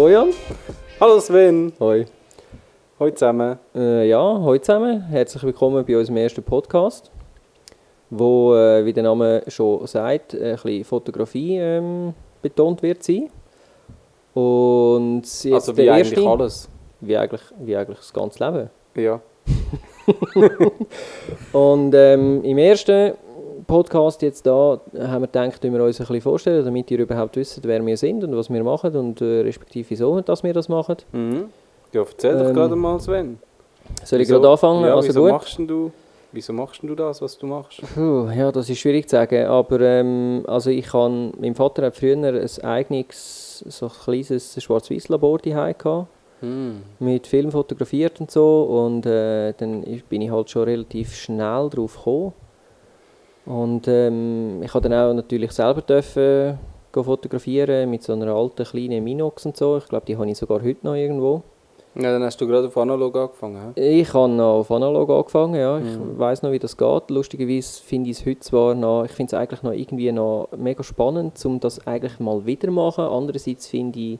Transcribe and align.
Der 0.00 0.06
Bojan. 0.06 0.30
Hallo 0.98 1.20
Sven. 1.20 1.74
Hoi. 1.78 2.06
Hallo 2.98 3.10
zusammen. 3.10 3.58
Äh, 3.74 4.08
ja, 4.08 4.18
hallo 4.18 4.56
zusammen. 4.56 5.02
Herzlich 5.02 5.42
willkommen 5.42 5.84
bei 5.84 5.94
unserem 5.94 6.16
ersten 6.16 6.42
Podcast, 6.42 7.10
wo, 8.08 8.54
äh, 8.54 8.82
wie 8.86 8.94
der 8.94 9.02
Name 9.02 9.42
schon 9.48 9.86
sagt, 9.86 10.32
ein 10.32 10.52
bisschen 10.54 10.84
Fotografie 10.84 11.58
ähm, 11.58 12.14
betont 12.40 12.82
wird 12.82 13.02
sein. 13.02 13.28
Und 14.32 15.20
jetzt 15.20 15.52
also 15.52 15.74
der 15.74 15.84
wie 15.84 15.88
erste, 15.88 16.16
eigentlich 16.16 16.26
alles. 16.26 16.68
Wie 17.00 17.16
eigentlich, 17.18 17.42
wie 17.58 17.76
eigentlich 17.76 17.98
das 17.98 18.12
ganze 18.14 18.42
Leben. 18.42 18.70
Ja. 18.94 19.20
Und 21.52 21.94
ähm, 21.94 22.42
im 22.42 22.56
ersten 22.56 23.12
Podcast 23.70 24.20
jetzt 24.22 24.44
da 24.46 24.80
haben 24.98 25.22
wir 25.22 25.28
gedacht, 25.28 25.62
wir 25.62 25.70
uns 25.84 26.00
ein 26.00 26.06
bisschen 26.06 26.20
vorstellen, 26.22 26.64
damit 26.64 26.90
ihr 26.90 26.98
überhaupt 26.98 27.36
wisst, 27.36 27.60
wer 27.62 27.86
wir 27.86 27.96
sind 27.96 28.24
und 28.24 28.36
was 28.36 28.50
wir 28.50 28.64
machen 28.64 28.96
und 28.96 29.20
äh, 29.20 29.42
respektive 29.42 29.88
wieso 29.90 30.20
dass 30.20 30.42
wir 30.42 30.52
das 30.52 30.68
machen. 30.68 30.96
Mhm. 31.12 31.44
Ja, 31.92 32.00
erzähl 32.02 32.36
doch 32.36 32.48
Ähm, 32.48 32.54
gerade 32.54 32.74
mal 32.74 32.98
Sven. 32.98 33.38
Soll 34.04 34.20
ich 34.22 34.28
gerade 34.28 34.48
anfangen? 34.48 34.84
Ja, 34.84 34.96
also 34.96 35.06
wieso 35.06 35.22
gut. 35.22 35.30
machst 35.30 35.58
du, 35.58 35.92
wieso 36.32 36.52
machst 36.52 36.82
du 36.82 36.94
das, 36.96 37.22
was 37.22 37.38
du 37.38 37.46
machst? 37.46 37.80
Puh, 37.94 38.28
ja, 38.36 38.50
das 38.50 38.68
ist 38.68 38.78
schwierig 38.80 39.08
zu 39.08 39.14
sagen, 39.14 39.46
aber 39.46 39.80
ähm, 39.80 40.42
also 40.48 40.70
ich 40.70 40.86
kann, 40.88 41.32
mein 41.38 41.54
Vater 41.54 41.86
hat 41.86 41.96
früher 41.96 42.16
ein 42.16 42.64
eigenes, 42.64 43.64
so 43.68 43.86
ein 43.86 43.92
kleines 44.04 44.60
Schwarz-Weiß-Labor 44.60 45.38
gehabt, 45.38 45.86
Hm. 46.40 46.82
mit 46.98 47.26
Film 47.26 47.52
fotografiert 47.52 48.18
und 48.20 48.30
so 48.32 48.62
und 48.62 49.04
äh, 49.06 49.52
dann 49.58 49.84
bin 50.08 50.22
ich 50.22 50.30
halt 50.32 50.48
schon 50.50 50.64
relativ 50.64 51.14
schnell 51.14 51.68
drauf 51.70 51.96
gekommen 51.98 52.32
und 53.46 53.88
ähm, 53.88 54.62
ich 54.62 54.72
habe 54.74 54.88
dann 54.88 54.98
auch 55.10 55.14
natürlich 55.14 55.52
selber 55.52 55.80
dürfen 55.82 56.58
fotografieren 56.92 57.88
mit 57.90 58.02
so 58.02 58.12
einer 58.12 58.34
alten 58.34 58.64
kleinen 58.64 59.04
Minox 59.04 59.46
und 59.46 59.56
so, 59.56 59.78
ich 59.78 59.86
glaube 59.86 60.06
die 60.06 60.16
habe 60.16 60.28
ich 60.28 60.36
sogar 60.38 60.60
heute 60.62 60.84
noch 60.84 60.94
irgendwo. 60.94 61.42
Ja, 61.96 62.12
dann 62.12 62.22
hast 62.22 62.40
du 62.40 62.46
gerade 62.46 62.68
auf 62.68 62.76
analog 62.78 63.16
angefangen. 63.16 63.72
hä? 63.76 64.00
Ich 64.00 64.14
habe 64.14 64.28
noch 64.32 64.58
auf 64.60 64.70
analog 64.70 65.10
angefangen, 65.10 65.54
ja. 65.56 65.78
Ich 65.78 65.84
Mhm. 65.98 66.18
weiß 66.18 66.42
noch, 66.42 66.52
wie 66.52 66.58
das 66.60 66.76
geht. 66.76 67.10
Lustigerweise 67.10 67.82
finde 67.82 68.10
ich 68.10 68.18
es 68.20 68.26
heute 68.26 68.38
zwar 68.40 68.74
noch, 68.76 69.04
ich 69.06 69.10
finde 69.10 69.34
es 69.34 69.40
eigentlich 69.40 69.62
noch 69.64 69.72
irgendwie 69.72 70.12
noch 70.12 70.48
mega 70.56 70.84
spannend, 70.84 71.44
um 71.44 71.58
das 71.58 71.84
eigentlich 71.88 72.20
mal 72.20 72.46
wieder 72.46 72.68
zu 72.68 72.72
machen. 72.72 73.04
Andererseits 73.04 73.66
finde 73.66 73.98
ich, 73.98 74.18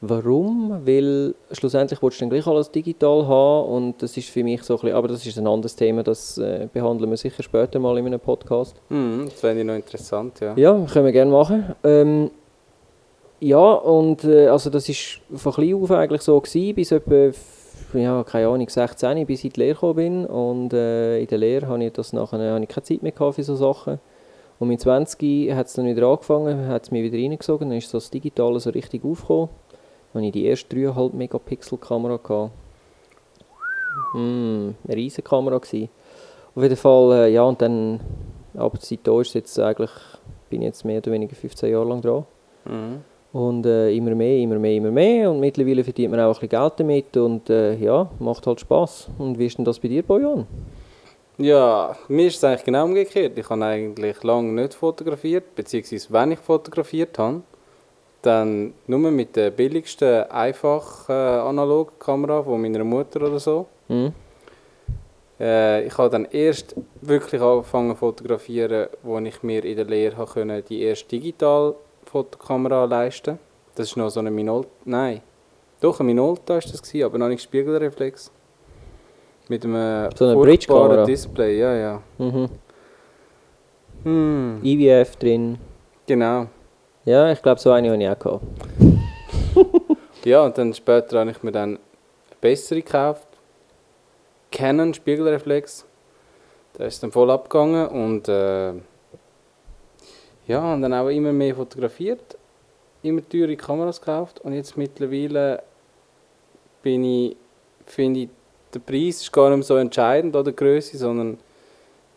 warum? 0.00 0.80
Weil 0.86 1.34
schlussendlich 1.52 2.02
willst 2.02 2.20
du 2.20 2.22
dann 2.22 2.30
gleich 2.30 2.46
alles 2.46 2.70
digital 2.70 3.26
haben 3.26 3.68
und 3.68 4.02
das 4.02 4.16
ist 4.16 4.30
für 4.30 4.42
mich 4.42 4.62
so 4.62 4.74
ein 4.74 4.80
bisschen, 4.80 4.96
aber 4.96 5.08
das 5.08 5.26
ist 5.26 5.38
ein 5.38 5.46
anderes 5.46 5.76
Thema, 5.76 6.02
das 6.02 6.38
äh, 6.38 6.68
behandeln 6.72 7.10
wir 7.10 7.16
sicher 7.16 7.42
später 7.42 7.78
mal 7.78 7.98
in 7.98 8.06
einem 8.06 8.20
Podcast. 8.20 8.80
Mhm, 8.88 9.26
das 9.26 9.40
fände 9.40 9.60
ich 9.60 9.66
noch 9.66 9.74
interessant, 9.74 10.40
ja. 10.40 10.54
Ja, 10.56 10.86
können 10.90 11.04
wir 11.04 11.12
gerne 11.12 11.30
machen. 11.30 11.74
Ähm, 11.84 12.30
ja, 13.40 13.72
und 13.72 14.24
äh, 14.24 14.48
also 14.48 14.70
das 14.70 14.88
ist 14.88 15.20
von 15.34 15.52
klein 15.52 15.74
auf 15.74 15.90
eigentlich 15.90 16.22
so 16.22 16.38
gewesen, 16.40 16.74
bis 16.74 16.92
etwa, 16.92 17.30
ja, 17.94 18.22
keine 18.24 18.48
Ahnung, 18.48 18.68
16, 18.68 19.26
bis 19.26 19.40
ich 19.40 19.44
in 19.46 19.52
die 19.52 19.60
Lehre 19.60 19.74
gekommen 19.74 19.94
bin. 19.96 20.26
Und 20.26 20.72
äh, 20.74 21.20
in 21.20 21.26
der 21.26 21.38
Lehre 21.38 21.66
habe 21.66 21.84
ich, 21.84 21.92
das 21.92 22.12
nachher, 22.12 22.38
habe 22.38 22.62
ich 22.62 22.68
keine 22.68 22.84
Zeit 22.84 23.02
mehr 23.02 23.12
gehabt 23.12 23.36
für 23.36 23.42
so 23.42 23.56
Sachen. 23.56 23.98
Und 24.58 24.68
mit 24.68 24.78
20 24.78 25.54
hat 25.54 25.68
es 25.68 25.72
dann 25.72 25.86
wieder 25.86 26.06
angefangen, 26.06 26.68
hat 26.68 26.84
es 26.84 26.90
mich 26.90 27.02
wieder 27.02 27.16
reingesogen, 27.16 27.70
dann 27.70 27.78
ist 27.78 27.94
das 27.94 28.10
Digitale 28.10 28.60
so 28.60 28.68
richtig 28.68 29.02
aufgekommen. 29.04 29.48
Hatte 30.14 30.24
ich 30.24 30.32
die 30.32 30.44
erste 30.44 30.76
3,5 30.76 31.14
Megapixel 31.14 31.78
Kamera. 31.78 32.16
Gehabt. 32.16 32.52
Mm, 34.14 34.70
eine 34.86 34.96
riesige 34.96 35.22
Kamera 35.22 35.58
gewesen. 35.58 35.88
Auf 36.54 36.62
jeden 36.62 36.76
Fall, 36.76 37.12
äh, 37.12 37.32
ja, 37.32 37.42
und 37.42 37.60
dann, 37.62 38.00
aber 38.54 38.78
seitdem 38.80 39.20
ist 39.20 39.34
jetzt 39.34 39.58
eigentlich, 39.58 39.90
bin 40.48 40.62
ich 40.62 40.66
jetzt 40.66 40.84
mehr 40.84 40.98
oder 40.98 41.12
weniger 41.12 41.36
15 41.36 41.70
Jahre 41.70 41.88
lang 41.88 42.00
dran. 42.00 42.24
Mhm. 42.64 43.00
Und 43.32 43.64
äh, 43.66 43.92
immer 43.92 44.14
mehr, 44.16 44.38
immer 44.38 44.58
mehr, 44.58 44.74
immer 44.74 44.90
mehr. 44.90 45.30
Und 45.30 45.38
mittlerweile 45.38 45.84
verdient 45.84 46.10
man 46.10 46.20
auch 46.20 46.28
ein 46.28 46.32
bisschen 46.32 46.48
Geld 46.48 46.72
damit 46.76 47.16
und 47.16 47.48
äh, 47.48 47.76
ja, 47.76 48.10
macht 48.18 48.46
halt 48.46 48.58
Spaß. 48.58 49.10
Und 49.18 49.38
wie 49.38 49.46
ist 49.46 49.58
denn 49.58 49.64
das 49.64 49.78
bei 49.78 49.86
dir, 49.86 50.02
Bojan? 50.02 50.46
Ja, 51.38 51.96
mir 52.08 52.26
ist 52.26 52.36
es 52.36 52.44
eigentlich 52.44 52.64
genau 52.64 52.84
umgekehrt. 52.84 53.38
Ich 53.38 53.48
habe 53.48 53.64
eigentlich 53.64 54.22
lange 54.24 54.52
nicht 54.52 54.74
fotografiert, 54.74 55.54
beziehungsweise 55.54 56.12
wenn 56.12 56.32
ich 56.32 56.40
fotografiert 56.40 57.18
habe, 57.18 57.42
dann 58.22 58.74
nur 58.86 58.98
mit 59.10 59.36
der 59.36 59.50
billigsten 59.50 60.24
einfach 60.30 61.08
äh, 61.08 61.12
Analogkamera 61.12 62.42
von 62.42 62.60
meiner 62.60 62.84
Mutter 62.84 63.22
oder 63.22 63.38
so. 63.38 63.66
Hm? 63.88 64.12
Äh, 65.40 65.86
ich 65.86 65.96
habe 65.96 66.10
dann 66.10 66.26
erst 66.26 66.76
wirklich 67.00 67.40
angefangen 67.40 67.90
zu 67.90 67.96
fotografieren, 67.96 68.88
als 69.04 69.26
ich 69.26 69.42
mir 69.42 69.64
in 69.64 69.76
der 69.76 69.86
Lehre 69.86 70.18
habe 70.18 70.30
können, 70.30 70.62
die 70.68 70.82
erste 70.82 71.08
Digital-Fotokamera 71.08 72.84
leisten 72.84 73.38
Das 73.74 73.88
ist 73.88 73.96
noch 73.96 74.10
so 74.10 74.20
eine 74.20 74.30
Minolta, 74.30 74.68
nein, 74.84 75.22
doch 75.80 75.98
eine 75.98 76.08
Minolta 76.08 76.58
ist 76.58 76.72
das 76.72 76.82
gewesen, 76.82 77.04
aber 77.04 77.16
noch 77.16 77.28
nicht 77.28 77.42
Spiegelreflex. 77.42 78.30
Mit 79.48 79.64
einem 79.64 80.10
So 80.14 80.32
furchtbaren? 80.34 81.06
Display, 81.06 81.58
ja, 81.58 81.74
ja. 81.74 82.02
Mhm. 82.18 82.48
Hm, 84.04 84.60
IWF 84.62 85.16
drin. 85.16 85.58
genau. 86.06 86.46
Ja, 87.10 87.32
ich 87.32 87.42
glaube, 87.42 87.60
so 87.60 87.72
eine 87.72 87.90
habe 87.90 88.00
ich 88.00 88.08
auch 88.08 88.18
gehabt. 88.18 88.44
Ja, 90.24 90.44
und 90.44 90.56
dann 90.56 90.72
später 90.74 91.18
habe 91.18 91.30
ich 91.32 91.42
mir 91.42 91.50
dann 91.50 91.70
eine 91.70 91.78
bessere 92.40 92.82
gekauft. 92.82 93.26
Canon 94.52 94.94
Spiegelreflex. 94.94 95.86
Da 96.74 96.84
ist 96.84 97.02
dann 97.02 97.10
voll 97.10 97.32
abgegangen 97.32 97.88
und 97.88 98.28
äh, 98.28 98.74
ja, 100.46 100.72
und 100.72 100.82
dann 100.82 100.94
auch 100.94 101.08
immer 101.08 101.32
mehr 101.32 101.56
fotografiert, 101.56 102.38
immer 103.02 103.28
teure 103.28 103.56
Kameras 103.56 103.98
gekauft 103.98 104.40
und 104.42 104.52
jetzt 104.52 104.76
mittlerweile 104.76 105.64
bin 106.82 107.02
ich, 107.02 107.36
finde 107.86 108.20
ich, 108.20 108.28
der 108.72 108.80
Preis 108.80 109.22
ist 109.22 109.32
gar 109.32 109.50
nicht 109.56 109.66
so 109.66 109.76
entscheidend 109.76 110.36
oder 110.36 110.52
die 110.52 110.56
Größe, 110.56 110.96
sondern 110.96 111.38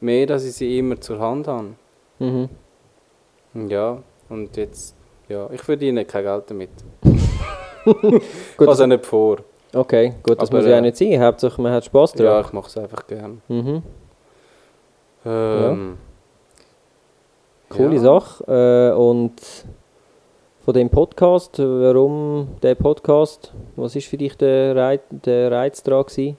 mehr, 0.02 0.28
dass 0.28 0.46
ich 0.46 0.54
sie 0.54 0.78
immer 0.78 1.02
zur 1.02 1.20
Hand 1.20 1.48
habe. 1.48 1.70
Mhm. 2.20 2.50
Ja, 3.70 4.04
und 4.34 4.58
jetzt, 4.58 4.96
ja, 5.30 5.50
ich 5.52 5.62
verdiene 5.62 6.06
kein 6.06 6.24
Geld 6.24 6.44
damit. 6.50 6.70
Gut, 8.58 8.68
also 8.68 8.86
nicht 8.86 9.06
vor. 9.06 9.38
Okay, 9.76 10.14
gut, 10.22 10.40
das 10.40 10.50
Aber, 10.50 10.60
muss 10.60 10.68
ja 10.68 10.76
äh, 10.76 10.78
auch 10.78 10.82
nicht 10.82 10.98
sein. 10.98 11.20
Hauptsache, 11.22 11.62
man 11.62 11.74
hat 11.74 11.84
Spaß 11.86 12.14
Ja, 12.16 12.26
dran. 12.26 12.46
ich 12.46 12.54
mache 12.54 12.68
es 12.68 12.78
einfach 12.78 13.08
gern. 13.08 13.42
Mhm. 13.48 13.82
Ähm, 15.26 15.98
Coole 17.70 17.96
ja. 17.96 18.02
Sache. 18.02 18.92
Äh, 18.94 18.96
und 18.96 19.34
von 20.64 20.74
dem 20.74 20.90
Podcast, 20.90 21.58
warum 21.60 22.50
der 22.62 22.76
Podcast? 22.76 23.52
Was 23.76 23.96
ist 23.96 24.08
für 24.08 24.18
dich 24.18 24.38
der 24.38 24.76
Reiz, 24.76 25.02
der 25.10 25.52
Reiz 25.52 25.82
dran 25.82 26.06
gewesen? 26.06 26.38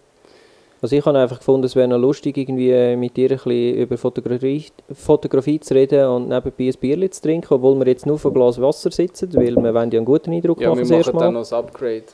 Also 0.85 0.97
ich 0.97 1.07
habe 1.07 1.19
einfach 1.19 1.39
gefunden, 1.39 1.65
es 1.65 1.75
wäre 1.77 1.89
noch 1.89 1.97
lustig, 1.97 2.37
irgendwie 2.37 2.95
mit 2.95 3.17
dir 3.17 3.31
ein 3.31 3.37
bisschen 3.39 3.75
über 3.77 3.97
Fotografie, 3.97 4.67
Fotografie 4.93 5.59
zu 5.59 5.73
reden 5.73 6.07
und 6.09 6.29
nebenbei 6.29 6.69
ein 6.69 6.75
Bierchen 6.79 7.11
zu 7.11 7.23
trinken, 7.23 7.55
obwohl 7.55 7.79
wir 7.79 7.87
jetzt 7.87 8.05
nur 8.05 8.19
vor 8.19 8.35
Glas 8.35 8.61
Wasser 8.61 8.91
sitzen, 8.91 9.33
weil 9.33 9.57
wir 9.57 9.73
wollen 9.73 9.91
ja 9.91 9.99
einen 9.99 10.05
guten 10.05 10.31
Eindruck 10.35 10.61
Ja, 10.61 10.69
machen 10.69 10.87
wir 10.87 10.99
das 10.99 11.07
machen 11.07 11.19
dann 11.21 11.33
noch 11.33 11.41
das 11.41 11.55
Upgrade. 11.55 12.05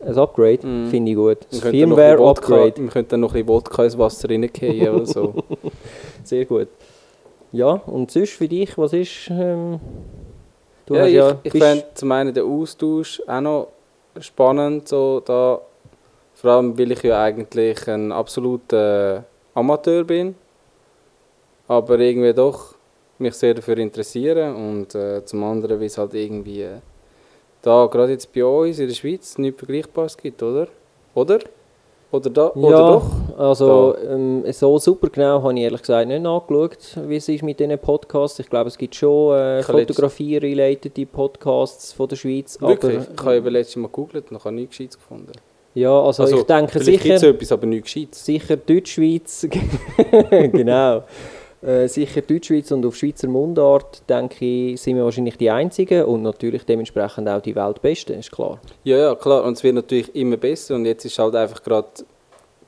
Ein 0.00 0.16
Upgrade, 0.16 0.66
Mhm. 0.66 0.86
finde 0.88 1.10
ich 1.10 1.16
gut. 1.18 1.36
Wir 1.50 1.58
Das 1.60 1.64
ein 1.66 1.70
Firmware-Upgrade, 1.72 2.76
Wir 2.78 2.88
könnten 2.88 3.10
dann 3.10 3.20
noch 3.20 3.28
ein 3.28 3.32
bisschen 3.44 3.48
Wodka 3.48 3.84
ins 3.84 3.98
Wasser 3.98 4.30
reingehen 4.30 4.88
oder 4.94 5.04
so. 5.04 5.34
sehr 6.24 6.46
gut. 6.46 6.68
Ja, 7.52 7.72
und 7.72 8.10
sonst 8.10 8.30
für 8.32 8.48
dich, 8.48 8.78
was 8.78 8.94
ist... 8.94 9.28
Ähm, 9.30 9.78
du 10.86 10.94
ja, 10.94 11.04
ich, 11.06 11.14
ja, 11.14 11.38
ich 11.42 11.52
fände 11.52 11.84
zum 11.92 12.10
einen 12.10 12.32
den 12.32 12.44
Austausch 12.46 13.20
auch 13.26 13.40
noch 13.42 13.68
spannend, 14.18 14.88
so 14.88 15.20
da, 15.20 15.60
vor 16.44 16.52
allem 16.52 16.78
weil 16.78 16.92
ich 16.92 17.02
ja 17.02 17.22
eigentlich 17.22 17.88
ein 17.88 18.12
absoluter 18.12 19.24
Amateur 19.54 20.04
bin, 20.04 20.34
aber 21.68 21.98
irgendwie 21.98 22.34
doch 22.34 22.74
mich 23.16 23.32
sehr 23.32 23.54
dafür 23.54 23.78
interessiere 23.78 24.52
und 24.52 24.94
äh, 24.94 25.24
zum 25.24 25.42
anderen, 25.42 25.80
weil 25.80 25.86
es 25.86 25.96
halt 25.96 26.12
irgendwie 26.12 26.60
äh, 26.60 26.80
da, 27.62 27.86
gerade 27.86 28.12
jetzt 28.12 28.30
bei 28.34 28.44
uns 28.44 28.78
in 28.78 28.88
der 28.88 28.94
Schweiz, 28.94 29.38
nichts 29.38 29.58
Vergleichbares 29.58 30.18
gibt, 30.18 30.42
oder? 30.42 30.68
Oder? 31.14 31.38
Oder 32.12 32.28
da? 32.28 32.50
Oder 32.50 32.70
Ja, 32.70 32.92
doch? 32.92 33.38
also 33.38 33.96
ähm, 34.06 34.44
so 34.52 34.78
super 34.78 35.08
genau 35.08 35.42
habe 35.42 35.54
ich 35.54 35.60
ehrlich 35.60 35.80
gesagt 35.80 36.08
nicht 36.08 36.22
nachgeschaut, 36.22 36.98
wie 37.06 37.16
es 37.16 37.26
ist 37.26 37.42
mit 37.42 37.58
diesen 37.58 37.78
Podcasts. 37.78 38.38
Ich 38.38 38.50
glaube, 38.50 38.68
es 38.68 38.76
gibt 38.76 38.94
schon 38.94 39.34
äh, 39.34 39.62
Fotografie-related 39.62 41.10
Podcasts 41.10 41.94
von 41.94 42.06
der 42.06 42.16
Schweiz. 42.16 42.60
Wirklich? 42.60 42.98
Aber, 42.98 43.14
ich 43.14 43.20
habe 43.20 43.36
eben 43.36 43.48
letztes 43.48 43.76
Mal 43.76 43.88
gegoogelt 43.88 44.30
und 44.30 44.44
habe 44.44 44.54
nichts 44.54 44.76
Gescheites 44.76 44.98
gefunden. 44.98 45.32
Ja, 45.74 46.00
also, 46.00 46.24
ich 46.26 46.42
denke 46.44 46.78
sicher, 46.80 47.22
etwas, 47.22 47.52
aber 47.52 47.66
nichts 47.66 47.92
Gescheites. 47.92 48.24
sicher 48.24 48.56
Deutschschweiz, 48.56 49.46
genau. 50.30 51.04
Äh, 51.62 51.88
sicher 51.88 52.20
Deutschschweiz 52.20 52.70
und 52.72 52.84
auf 52.84 52.94
Schweizer 52.94 53.26
Mundart, 53.26 54.02
denke 54.08 54.44
ich, 54.44 54.80
sind 54.80 54.96
wir 54.96 55.04
wahrscheinlich 55.04 55.38
die 55.38 55.50
Einzigen 55.50 56.04
und 56.04 56.22
natürlich 56.22 56.64
dementsprechend 56.64 57.26
auch 57.28 57.40
die 57.40 57.56
Weltbesten, 57.56 58.18
ist 58.18 58.30
klar. 58.30 58.60
Ja, 58.84 58.98
ja, 58.98 59.14
klar. 59.14 59.44
Und 59.44 59.54
es 59.54 59.64
wird 59.64 59.74
natürlich 59.74 60.14
immer 60.14 60.36
besser. 60.36 60.74
Und 60.74 60.84
jetzt 60.84 61.06
ist 61.06 61.18
halt 61.18 61.34
einfach 61.34 61.62
gerade 61.62 61.88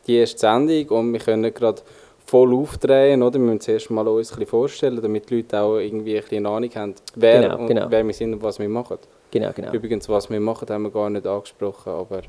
die 0.06 0.16
erste 0.16 0.38
Sendung 0.38 0.88
und 0.98 1.12
wir 1.12 1.20
können 1.20 1.52
gerade 1.52 1.82
voll 2.24 2.54
aufdrehen, 2.54 3.22
oder? 3.22 3.34
Wir 3.34 3.40
müssen 3.40 3.60
zuerst 3.60 3.90
mal 3.90 4.08
uns 4.08 4.30
ein 4.30 4.36
bisschen 4.36 4.46
vorstellen, 4.46 5.00
damit 5.00 5.28
die 5.28 5.36
Leute 5.36 5.60
auch 5.60 5.76
irgendwie 5.76 6.16
ein 6.16 6.22
bisschen 6.22 6.46
eine 6.46 6.56
Ahnung 6.56 6.70
haben, 6.74 6.94
wer, 7.14 7.42
Genau, 7.42 7.58
und 7.58 7.66
genau. 7.66 7.86
wer 7.90 8.06
wir 8.06 8.14
sind 8.14 8.32
und 8.32 8.42
was 8.42 8.58
wir 8.58 8.68
machen. 8.68 8.98
Genau, 9.30 9.50
genau. 9.54 9.72
Übrigens, 9.72 10.08
was 10.08 10.30
wir 10.30 10.40
machen, 10.40 10.66
haben 10.70 10.84
wir 10.84 10.90
gar 10.90 11.10
nicht 11.10 11.26
angesprochen, 11.26 11.92
aber 11.92 12.22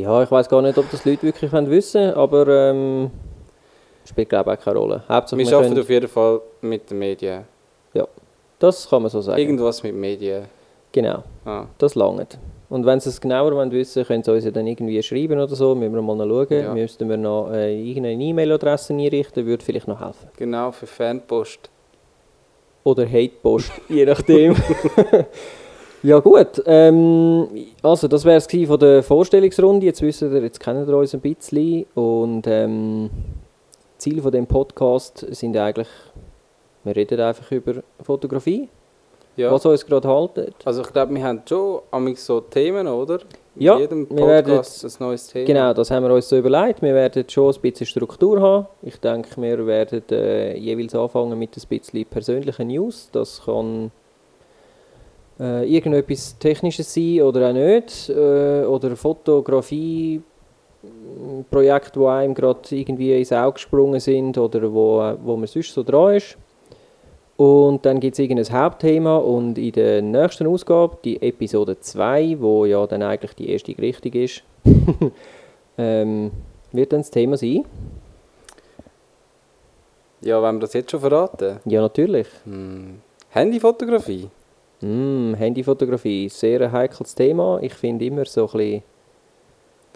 Ja, 0.00 0.22
ich 0.22 0.30
weiß 0.30 0.48
gar 0.48 0.62
nicht, 0.62 0.76
ob 0.78 0.90
das 0.90 1.04
Leute 1.04 1.22
wirklich 1.22 1.52
wollen 1.52 1.70
wissen 1.70 2.12
aber 2.14 2.46
ähm, 2.48 3.10
spielt 4.04 4.28
glaube 4.28 4.52
ich 4.52 4.58
auch 4.58 4.64
keine 4.64 4.78
Rolle. 4.78 5.02
Hauptsache, 5.08 5.38
wir 5.38 5.56
arbeiten 5.56 5.78
auf 5.78 5.90
jeden 5.90 6.08
Fall 6.08 6.40
mit 6.62 6.90
den 6.90 6.98
Medien. 6.98 7.44
das 8.58 8.88
kann 8.88 9.02
man 9.02 9.10
so 9.10 9.20
sagen. 9.22 9.40
Irgendwas 9.40 9.82
mit 9.82 9.94
Medien. 9.94 10.44
Genau, 10.92 11.22
Ah, 11.44 11.64
das 11.78 11.94
langt. 11.94 12.38
Und 12.68 12.84
wenn 12.86 13.00
sie 13.00 13.08
es 13.08 13.20
genauer 13.20 13.52
wollen 13.54 13.72
wissen 13.72 14.04
können 14.04 14.22
sie 14.22 14.32
uns 14.32 14.44
ja 14.44 14.50
dann 14.50 14.66
irgendwie 14.66 15.02
schreiben 15.02 15.38
oder 15.40 15.54
so, 15.54 15.74
müssen 15.74 15.94
wir 15.94 16.02
mal 16.02 16.14
noch 16.14 16.26
schauen. 16.46 16.62
Ja. 16.62 16.72
Müssten 16.74 17.08
wir 17.08 17.16
noch 17.16 17.50
äh, 17.50 17.76
irgendeine 17.76 18.22
E-Mail-Adresse 18.22 18.92
einrichten, 18.92 19.44
würde 19.46 19.64
vielleicht 19.64 19.88
noch 19.88 20.00
helfen. 20.00 20.28
genau, 20.36 20.70
für 20.70 20.86
Fanpost. 20.86 21.68
Oder 22.84 23.06
Hatepost, 23.06 23.72
je 23.88 24.04
nachdem. 24.06 24.56
ja 26.02 26.18
gut, 26.18 26.62
ähm, 26.66 27.46
also 27.82 28.08
das 28.08 28.24
wäre 28.24 28.36
es 28.38 28.46
von 28.66 28.78
der 28.78 29.02
Vorstellungsrunde. 29.02 29.86
Jetzt 29.86 30.02
wissen 30.02 30.32
ihr, 30.34 30.42
jetzt 30.42 30.60
kennen 30.60 30.86
wir 30.86 30.96
uns 30.96 31.14
ein 31.14 31.20
bisschen. 31.20 31.86
Und 31.94 32.46
ähm, 32.46 33.10
Ziel 33.98 34.22
von 34.22 34.32
dem 34.32 34.46
Podcast 34.46 35.26
sind 35.30 35.56
eigentlich, 35.56 35.88
wir 36.84 36.96
reden 36.96 37.20
einfach 37.20 37.50
über 37.52 37.82
Fotografie, 38.02 38.68
Ja. 39.36 39.52
was 39.52 39.66
uns 39.66 39.84
gerade 39.84 40.08
haltet. 40.08 40.54
Also 40.64 40.80
ich 40.82 40.92
glaube, 40.92 41.14
wir 41.14 41.22
haben 41.22 41.42
schon 41.46 41.80
amig 41.90 42.18
so 42.18 42.40
Themen, 42.40 42.86
oder? 42.88 43.18
In 43.56 43.62
Ja, 43.62 43.78
jedem 43.78 44.08
wir 44.08 44.26
werden 44.26 44.54
Podcast 44.56 44.84
ein 44.84 45.04
neues 45.06 45.26
Thema. 45.26 45.44
Genau, 45.46 45.74
das 45.74 45.90
haben 45.90 46.04
wir 46.04 46.14
uns 46.14 46.28
so 46.28 46.38
überlegt. 46.38 46.80
Wir 46.82 46.94
werden 46.94 47.28
schon 47.28 47.52
ein 47.54 47.60
bisschen 47.60 47.86
Struktur 47.86 48.40
haben. 48.40 48.66
Ich 48.82 48.98
denke, 49.00 49.40
wir 49.42 49.66
werden 49.66 50.02
äh, 50.12 50.56
jeweils 50.56 50.94
anfangen 50.94 51.38
mit 51.38 51.54
ein 51.56 51.62
bisschen 51.68 52.06
persönlichen 52.06 52.68
News. 52.68 53.10
Das 53.12 53.42
kann 53.44 53.90
äh, 55.40 55.64
irgendetwas 55.64 56.38
Technisches 56.38 56.92
sein 56.92 57.22
oder 57.22 57.48
auch 57.48 57.52
nicht. 57.54 58.08
Äh, 58.10 58.64
oder 58.64 58.94
Fotografie. 58.94 60.20
m, 60.82 61.44
Projekte, 61.50 61.98
die 61.98 62.06
einem 62.06 62.34
gerade 62.34 62.60
irgendwie 62.70 63.18
ins 63.18 63.32
Auge 63.32 63.54
gesprungen 63.54 64.00
sind 64.00 64.36
oder 64.38 64.72
wo, 64.72 65.00
äh, 65.00 65.16
wo 65.22 65.36
man 65.36 65.46
sonst 65.46 65.72
so 65.72 65.82
dran 65.82 66.16
ist. 66.16 66.36
Und 67.36 67.86
dann 67.86 68.00
gibt 68.00 68.14
es 68.14 68.18
irgendein 68.18 68.52
Hauptthema 68.52 69.16
und 69.16 69.56
in 69.56 69.72
der 69.72 70.02
nächsten 70.02 70.46
Ausgabe, 70.46 70.98
die 71.02 71.22
Episode 71.22 71.80
2, 71.80 72.36
wo 72.38 72.66
ja 72.66 72.86
dann 72.86 73.02
eigentlich 73.02 73.32
die 73.34 73.50
erste 73.50 73.76
richtig 73.78 74.14
ist, 74.14 74.42
ähm, 75.78 76.32
wird 76.70 76.92
dann 76.92 77.00
das 77.00 77.10
Thema 77.10 77.38
sein? 77.38 77.64
Ja, 80.20 80.42
wollen 80.42 80.56
wir 80.56 80.60
das 80.60 80.74
jetzt 80.74 80.90
schon 80.90 81.00
verraten? 81.00 81.60
Ja, 81.64 81.80
natürlich. 81.80 82.26
Hm. 82.44 83.00
Handyfotografie? 83.30 84.28
Mm, 84.82 85.34
Handyfotografie, 85.34 86.28
sehr 86.28 86.62
ein 86.62 86.72
heikles 86.72 87.14
Thema. 87.14 87.58
Ich 87.60 87.74
finde 87.74 88.06
immer 88.06 88.24
so 88.24 88.46
ein 88.46 88.52
bisschen, 88.52 88.82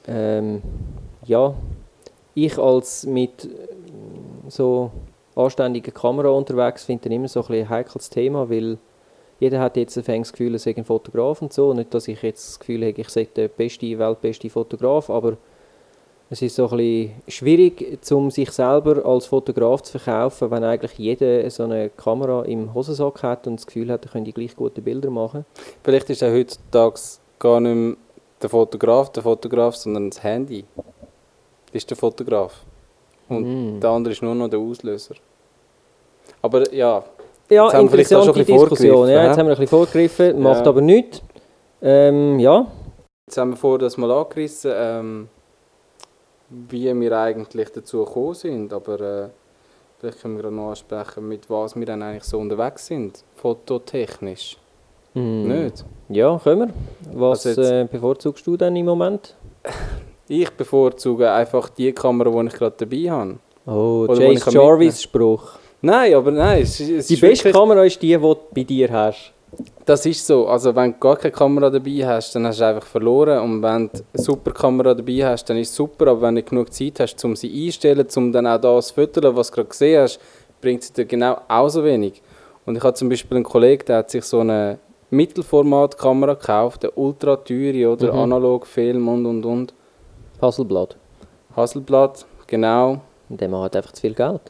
ähm, 0.06 0.62
ja, 1.24 1.54
ich 2.34 2.58
als 2.58 3.06
mit 3.06 3.44
äh, 3.44 3.48
so 4.48 4.90
anständiger 5.34 5.92
Kamera 5.92 6.28
unterwegs 6.28 6.84
finde 6.84 7.08
immer 7.08 7.28
so 7.28 7.40
ein, 7.40 7.46
bisschen 7.46 7.66
ein 7.66 7.70
heikles 7.70 8.10
Thema, 8.10 8.50
weil 8.50 8.78
jeder 9.40 9.60
hat 9.60 9.76
jetzt 9.76 9.96
ein 9.96 10.22
das 10.22 10.32
Gefühl, 10.32 10.54
er 10.54 10.58
sei 10.58 10.74
ein 10.76 10.84
Fotograf 10.84 11.40
und 11.40 11.52
so. 11.52 11.72
Nicht, 11.72 11.92
dass 11.94 12.06
ich 12.06 12.22
jetzt 12.22 12.48
das 12.48 12.58
Gefühl 12.60 12.86
habe, 12.86 13.00
ich 13.00 13.08
sei 13.08 13.24
der 13.24 13.48
beste, 13.48 13.98
weltbeste 13.98 14.50
Fotograf, 14.50 15.08
aber 15.08 15.38
es 16.34 16.42
ist 16.42 16.56
so 16.56 16.68
ein 16.68 16.76
bisschen 16.76 17.22
schwierig, 17.28 17.98
um 18.10 18.28
sich 18.30 18.50
selber 18.50 19.06
als 19.06 19.26
Fotograf 19.26 19.82
zu 19.82 19.98
verkaufen, 20.00 20.50
wenn 20.50 20.64
eigentlich 20.64 20.92
jeder 20.98 21.48
so 21.48 21.62
eine 21.62 21.90
Kamera 21.90 22.42
im 22.44 22.74
Hosensack 22.74 23.22
hat 23.22 23.46
und 23.46 23.60
das 23.60 23.66
Gefühl 23.66 23.88
hat, 23.92 24.04
er 24.04 24.10
könnte 24.10 24.32
gleich 24.32 24.56
gute 24.56 24.82
Bilder 24.82 25.10
machen. 25.10 25.44
Vielleicht 25.84 26.10
ist 26.10 26.24
auch 26.24 26.32
heutzutage 26.32 27.00
gar 27.38 27.60
nicht 27.60 27.74
mehr 27.76 27.96
der 28.42 28.50
Fotograf 28.50 29.10
der 29.12 29.22
Fotograf, 29.22 29.76
sondern 29.76 30.10
das 30.10 30.22
Handy. 30.24 30.64
Ist 31.72 31.88
der 31.90 31.96
Fotograf. 31.96 32.64
Und 33.28 33.76
Mm. 33.76 33.80
der 33.80 33.90
andere 33.90 34.12
ist 34.12 34.22
nur 34.22 34.34
noch 34.34 34.48
der 34.48 34.58
Auslöser. 34.58 35.14
Aber 36.42 36.72
ja, 36.74 37.04
Ja, 37.50 37.64
Jetzt 37.64 37.74
haben 37.74 37.84
wir 37.84 37.90
vielleicht 37.90 38.14
auch 38.14 38.24
schon 38.24 38.34
ein 38.34 38.38
bisschen 38.44 38.58
vorgegriffen, 38.58 39.08
Ja, 39.08 39.24
jetzt 39.26 39.38
haben 39.38 39.46
wir 39.46 39.52
ein 39.54 39.58
bisschen 39.60 39.68
vorgegriffen, 39.68 40.40
macht 40.42 40.64
Ja. 40.64 40.70
aber 40.70 40.80
nichts. 40.80 41.22
Ähm, 41.82 42.38
ja, 42.40 42.66
jetzt 43.28 43.36
haben 43.36 43.50
wir 43.50 43.56
vorher 43.56 43.78
das 43.80 43.96
mal 43.98 44.10
angerissen, 44.10 44.72
ähm, 44.74 45.28
wie 46.68 46.92
wir 47.00 47.18
eigentlich 47.18 47.70
dazu 47.70 48.04
gekommen 48.04 48.34
sind. 48.34 48.72
Aber 48.72 49.00
äh, 49.00 49.28
vielleicht 49.98 50.22
können 50.22 50.36
wir 50.42 50.50
noch 50.50 50.70
ansprechen, 50.70 51.28
mit 51.28 51.48
was 51.50 51.74
wir 51.76 51.86
dann 51.86 52.02
eigentlich 52.02 52.24
so 52.24 52.38
unterwegs 52.38 52.86
sind, 52.86 53.22
fototechnisch. 53.36 54.56
hm. 55.14 55.48
Nicht? 55.48 55.84
Ja, 56.08 56.38
können 56.42 56.72
wir. 57.12 57.18
Was 57.18 57.46
Also 57.46 57.60
jetzt- 57.62 57.70
äh, 57.70 57.84
bevorzugst 57.90 58.46
du 58.46 58.56
denn 58.56 58.76
im 58.76 58.86
Moment? 58.86 59.34
Ich 60.26 60.48
bevorzuge 60.52 61.30
einfach 61.30 61.68
die 61.68 61.92
Kamera, 61.92 62.30
die 62.40 62.46
ich 62.48 62.54
gerade 62.54 62.74
dabei 62.78 63.10
habe. 63.10 63.36
Oh, 63.66 64.06
Oder 64.08 64.22
Jace 64.22 64.38
ich 64.38 64.40
kann 64.44 64.54
Jarvis 64.54 65.02
Spruch. 65.02 65.58
Nein, 65.82 66.14
aber 66.14 66.30
nein, 66.30 66.62
es, 66.62 66.80
es 66.80 67.08
Die 67.08 67.16
beste 67.16 67.52
Kamera 67.52 67.84
ist 67.84 68.00
die, 68.00 68.06
die 68.06 68.14
du 68.18 68.34
bei 68.54 68.62
dir 68.62 68.90
hast. 68.90 69.33
Das 69.84 70.06
ist 70.06 70.26
so. 70.26 70.46
Also 70.48 70.74
wenn 70.74 70.92
du 70.92 70.98
gar 70.98 71.16
keine 71.16 71.32
Kamera 71.32 71.70
dabei 71.70 72.06
hast, 72.06 72.34
dann 72.34 72.46
hast 72.46 72.60
du 72.60 72.66
einfach 72.66 72.86
verloren. 72.86 73.38
Und 73.40 73.62
wenn 73.62 73.88
du 73.88 73.92
eine 74.14 74.22
super 74.22 74.52
Kamera 74.52 74.94
dabei 74.94 75.24
hast, 75.24 75.44
dann 75.50 75.56
ist 75.58 75.70
es 75.70 75.76
super. 75.76 76.08
Aber 76.08 76.22
wenn 76.22 76.36
du 76.36 76.42
genug 76.42 76.72
Zeit 76.72 77.00
hast, 77.00 77.22
um 77.24 77.36
sie 77.36 77.48
einzustellen, 77.52 78.06
um 78.16 78.32
dann 78.32 78.46
auch 78.46 78.60
das 78.60 78.88
zu 78.88 78.94
füttern, 78.94 79.36
was 79.36 79.48
du 79.50 79.54
gerade 79.56 79.68
gesehen 79.68 80.02
hast, 80.02 80.20
bringt 80.60 80.82
sie 80.82 80.92
dir 80.92 81.04
genau 81.04 81.38
auch 81.48 81.68
so 81.68 81.84
wenig. 81.84 82.22
Und 82.66 82.76
ich 82.76 82.82
habe 82.82 82.94
zum 82.94 83.08
Beispiel 83.10 83.36
einen 83.36 83.44
Kollegen, 83.44 83.84
der 83.86 83.98
hat 83.98 84.10
sich 84.10 84.24
so 84.24 84.40
eine 84.40 84.78
Mittelformatkamera 85.10 86.34
gekauft, 86.34 86.84
eine 86.84 86.92
ultra 86.92 87.36
teure 87.36 87.92
oder 87.92 88.12
Mhm. 88.12 88.18
Analogfilm 88.20 89.06
und 89.08 89.26
und 89.26 89.44
und. 89.44 89.74
Hasselblatt. 90.40 90.96
Hasselblatt, 91.56 92.24
genau. 92.46 93.00
Und 93.28 93.40
der 93.40 93.48
Mann 93.48 93.62
hat 93.62 93.76
einfach 93.76 93.92
zu 93.92 94.00
viel 94.02 94.14
Geld. 94.14 94.40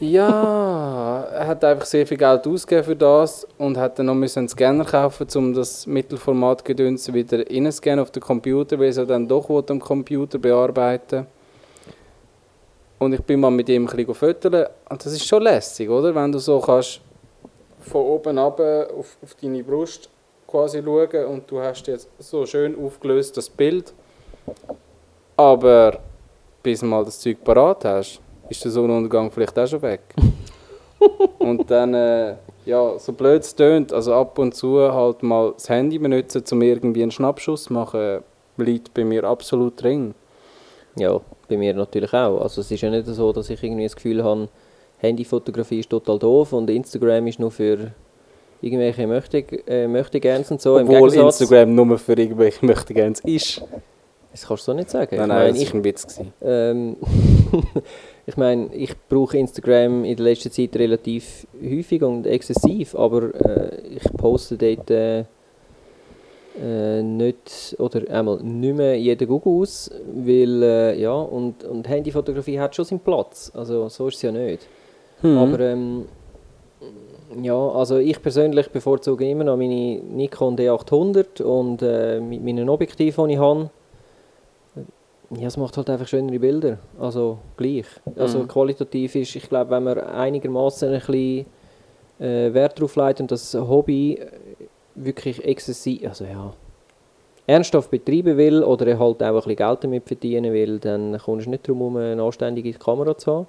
Ja, 0.00 1.24
er 1.24 1.46
hat 1.46 1.62
einfach 1.62 1.84
sehr 1.84 2.06
viel 2.06 2.16
Geld 2.16 2.46
ausgegeben 2.46 2.84
für 2.84 2.96
das 2.96 3.46
und 3.58 3.76
hat 3.76 3.98
dann 3.98 4.06
noch 4.06 4.14
müssen 4.14 4.40
einen 4.40 4.48
Scanner 4.48 4.84
kaufen, 4.84 5.26
um 5.34 5.52
das 5.52 5.86
Mittelformatgedöns 5.86 7.12
wieder 7.12 7.44
reinscannen 7.50 8.00
auf 8.00 8.10
den 8.10 8.22
Computer, 8.22 8.78
weil 8.78 8.96
er 8.96 9.04
dann 9.04 9.28
doch 9.28 9.50
am 9.68 9.78
Computer 9.78 10.38
bearbeiten 10.38 11.26
Und 12.98 13.12
ich 13.12 13.20
bin 13.20 13.40
mal 13.40 13.50
mit 13.50 13.68
ihm 13.68 13.82
ein 13.82 13.94
bisschen 13.94 14.14
fotografieren 14.14 14.68
und 14.88 15.04
das 15.04 15.12
ist 15.12 15.26
schon 15.26 15.42
lässig, 15.42 15.90
oder? 15.90 16.14
Wenn 16.14 16.32
du 16.32 16.38
so 16.38 16.60
kannst 16.60 17.02
von 17.80 18.02
oben 18.02 18.38
ab 18.38 18.58
auf, 18.58 19.18
auf 19.22 19.34
deine 19.40 19.62
Brust 19.62 20.08
quasi 20.46 20.82
schauen 20.82 21.26
und 21.26 21.50
du 21.50 21.60
hast 21.60 21.86
jetzt 21.86 22.08
so 22.18 22.46
schön 22.46 22.74
aufgelöst 22.82 23.36
das 23.36 23.50
Bild. 23.50 23.92
Aber 25.36 25.98
bis 26.62 26.80
du 26.80 26.86
mal 26.86 27.04
das 27.04 27.20
Zeug 27.20 27.42
parat 27.44 27.84
hast, 27.84 28.20
ist 28.50 28.64
der 28.64 28.70
Sonnenuntergang 28.70 29.30
vielleicht 29.30 29.58
auch 29.58 29.66
schon 29.66 29.82
weg. 29.82 30.00
und 31.38 31.70
dann, 31.70 31.94
äh, 31.94 32.34
ja, 32.66 32.98
so 32.98 33.12
blöd 33.12 33.42
es 33.42 33.54
tönt, 33.54 33.92
also 33.92 34.14
ab 34.14 34.38
und 34.38 34.54
zu 34.54 34.78
halt 34.92 35.22
mal 35.22 35.52
das 35.52 35.68
Handy 35.68 35.98
benutzen, 35.98 36.44
um 36.52 36.62
irgendwie 36.62 37.02
einen 37.02 37.10
Schnappschuss 37.10 37.64
zu 37.64 37.72
machen, 37.72 38.20
liegt 38.56 38.92
bei 38.92 39.04
mir 39.04 39.24
absolut 39.24 39.82
drin. 39.82 40.14
Ja, 40.96 41.20
bei 41.48 41.56
mir 41.56 41.72
natürlich 41.74 42.12
auch. 42.12 42.40
Also 42.42 42.60
es 42.60 42.70
ist 42.70 42.80
ja 42.80 42.90
nicht 42.90 43.06
so, 43.06 43.32
dass 43.32 43.48
ich 43.48 43.62
irgendwie 43.62 43.84
das 43.84 43.96
Gefühl 43.96 44.22
habe, 44.22 44.48
Handyfotografie 44.98 45.80
ist 45.80 45.90
total 45.90 46.18
doof 46.18 46.52
und 46.52 46.68
Instagram 46.68 47.26
ist 47.26 47.38
nur 47.38 47.50
für 47.50 47.92
irgendwelche 48.60 49.06
möchte, 49.06 49.38
äh, 49.66 49.88
möchte 49.88 50.20
gerne 50.20 50.44
und 50.50 50.60
so. 50.60 50.76
Obwohl 50.76 51.14
Instagram 51.14 51.74
nur 51.74 51.98
für 51.98 52.12
irgendwelche 52.12 52.64
möchte 52.66 52.92
gerne 52.92 53.14
ist. 53.24 53.62
Das 54.32 54.46
kannst 54.46 54.68
du 54.68 54.72
so 54.72 54.74
nicht 54.74 54.90
sagen. 54.90 55.16
Nein, 55.16 55.22
ich 55.22 55.28
nein, 55.28 55.38
meine, 55.38 55.52
das 55.52 55.62
ich, 55.62 55.68
war 55.72 55.80
ein 55.80 55.84
Witz. 55.84 56.20
Ähm, 56.42 56.96
ich 58.30 58.36
meine, 58.36 58.72
ich 58.72 58.94
brauche 59.08 59.36
Instagram 59.36 60.04
in 60.04 60.16
der 60.16 60.24
letzten 60.24 60.52
Zeit 60.52 60.76
relativ 60.76 61.46
häufig 61.60 62.02
und 62.02 62.26
exzessiv, 62.26 62.94
aber 62.94 63.34
äh, 63.34 63.96
ich 63.96 64.04
poste 64.16 64.56
dort 64.56 64.90
äh, 64.90 65.24
äh, 66.62 67.02
nicht 67.02 67.74
oder 67.78 68.08
einmal 68.08 68.40
nicht 68.42 68.76
mehr 68.76 68.96
jeden 68.96 69.26
Google 69.26 69.62
aus, 69.62 69.90
weil 70.14 70.62
äh, 70.62 71.00
ja 71.00 71.12
und, 71.12 71.64
und 71.64 71.88
Handyfotografie 71.88 72.60
hat 72.60 72.76
schon 72.76 72.84
seinen 72.84 73.00
Platz, 73.00 73.50
also 73.54 73.88
so 73.88 74.06
ist 74.06 74.16
es 74.16 74.22
ja 74.22 74.32
nicht. 74.32 74.66
Mhm. 75.22 75.38
Aber 75.38 75.60
ähm, 75.60 76.04
ja, 77.42 77.56
also 77.56 77.98
ich 77.98 78.22
persönlich 78.22 78.70
bevorzuge 78.70 79.28
immer 79.28 79.44
noch 79.44 79.56
meine 79.56 80.00
Nikon 80.00 80.56
D800 80.56 81.42
und 81.42 81.82
äh, 81.82 82.20
mit 82.20 82.44
meinen 82.44 82.68
Objektiven, 82.68 83.28
die 83.28 83.34
ich 83.34 83.40
habe. 83.40 83.70
Ja, 85.30 85.46
es 85.46 85.56
macht 85.56 85.76
halt 85.76 85.88
einfach 85.88 86.08
schönere 86.08 86.38
Bilder. 86.40 86.78
Also 86.98 87.38
gleich. 87.56 87.86
Also 88.16 88.40
Mhm. 88.40 88.48
qualitativ 88.48 89.14
ist, 89.14 89.36
ich 89.36 89.48
glaube, 89.48 89.70
wenn 89.70 89.84
man 89.84 89.98
einigermaßen 89.98 90.88
ein 90.88 90.98
bisschen 90.98 91.46
äh, 92.18 92.52
Wert 92.52 92.80
drauf 92.80 92.96
legt 92.96 93.20
und 93.20 93.30
das 93.30 93.54
Hobby 93.54 94.14
äh, 94.14 94.26
wirklich 94.96 95.44
exzessiv, 95.44 96.06
also 96.08 96.24
ja, 96.24 96.52
ernsthaft 97.46 97.90
betreiben 97.90 98.36
will 98.36 98.62
oder 98.64 98.86
er 98.88 98.98
halt 98.98 99.22
auch 99.22 99.26
ein 99.26 99.34
bisschen 99.34 99.56
Geld 99.56 99.84
damit 99.84 100.06
verdienen 100.06 100.52
will, 100.52 100.78
dann 100.78 101.16
kommst 101.18 101.46
du 101.46 101.50
nicht 101.50 101.66
darum 101.66 101.78
herum, 101.80 101.96
eine 101.96 102.22
anständige 102.22 102.72
Kamera 102.72 103.16
zu 103.16 103.32
haben. 103.32 103.46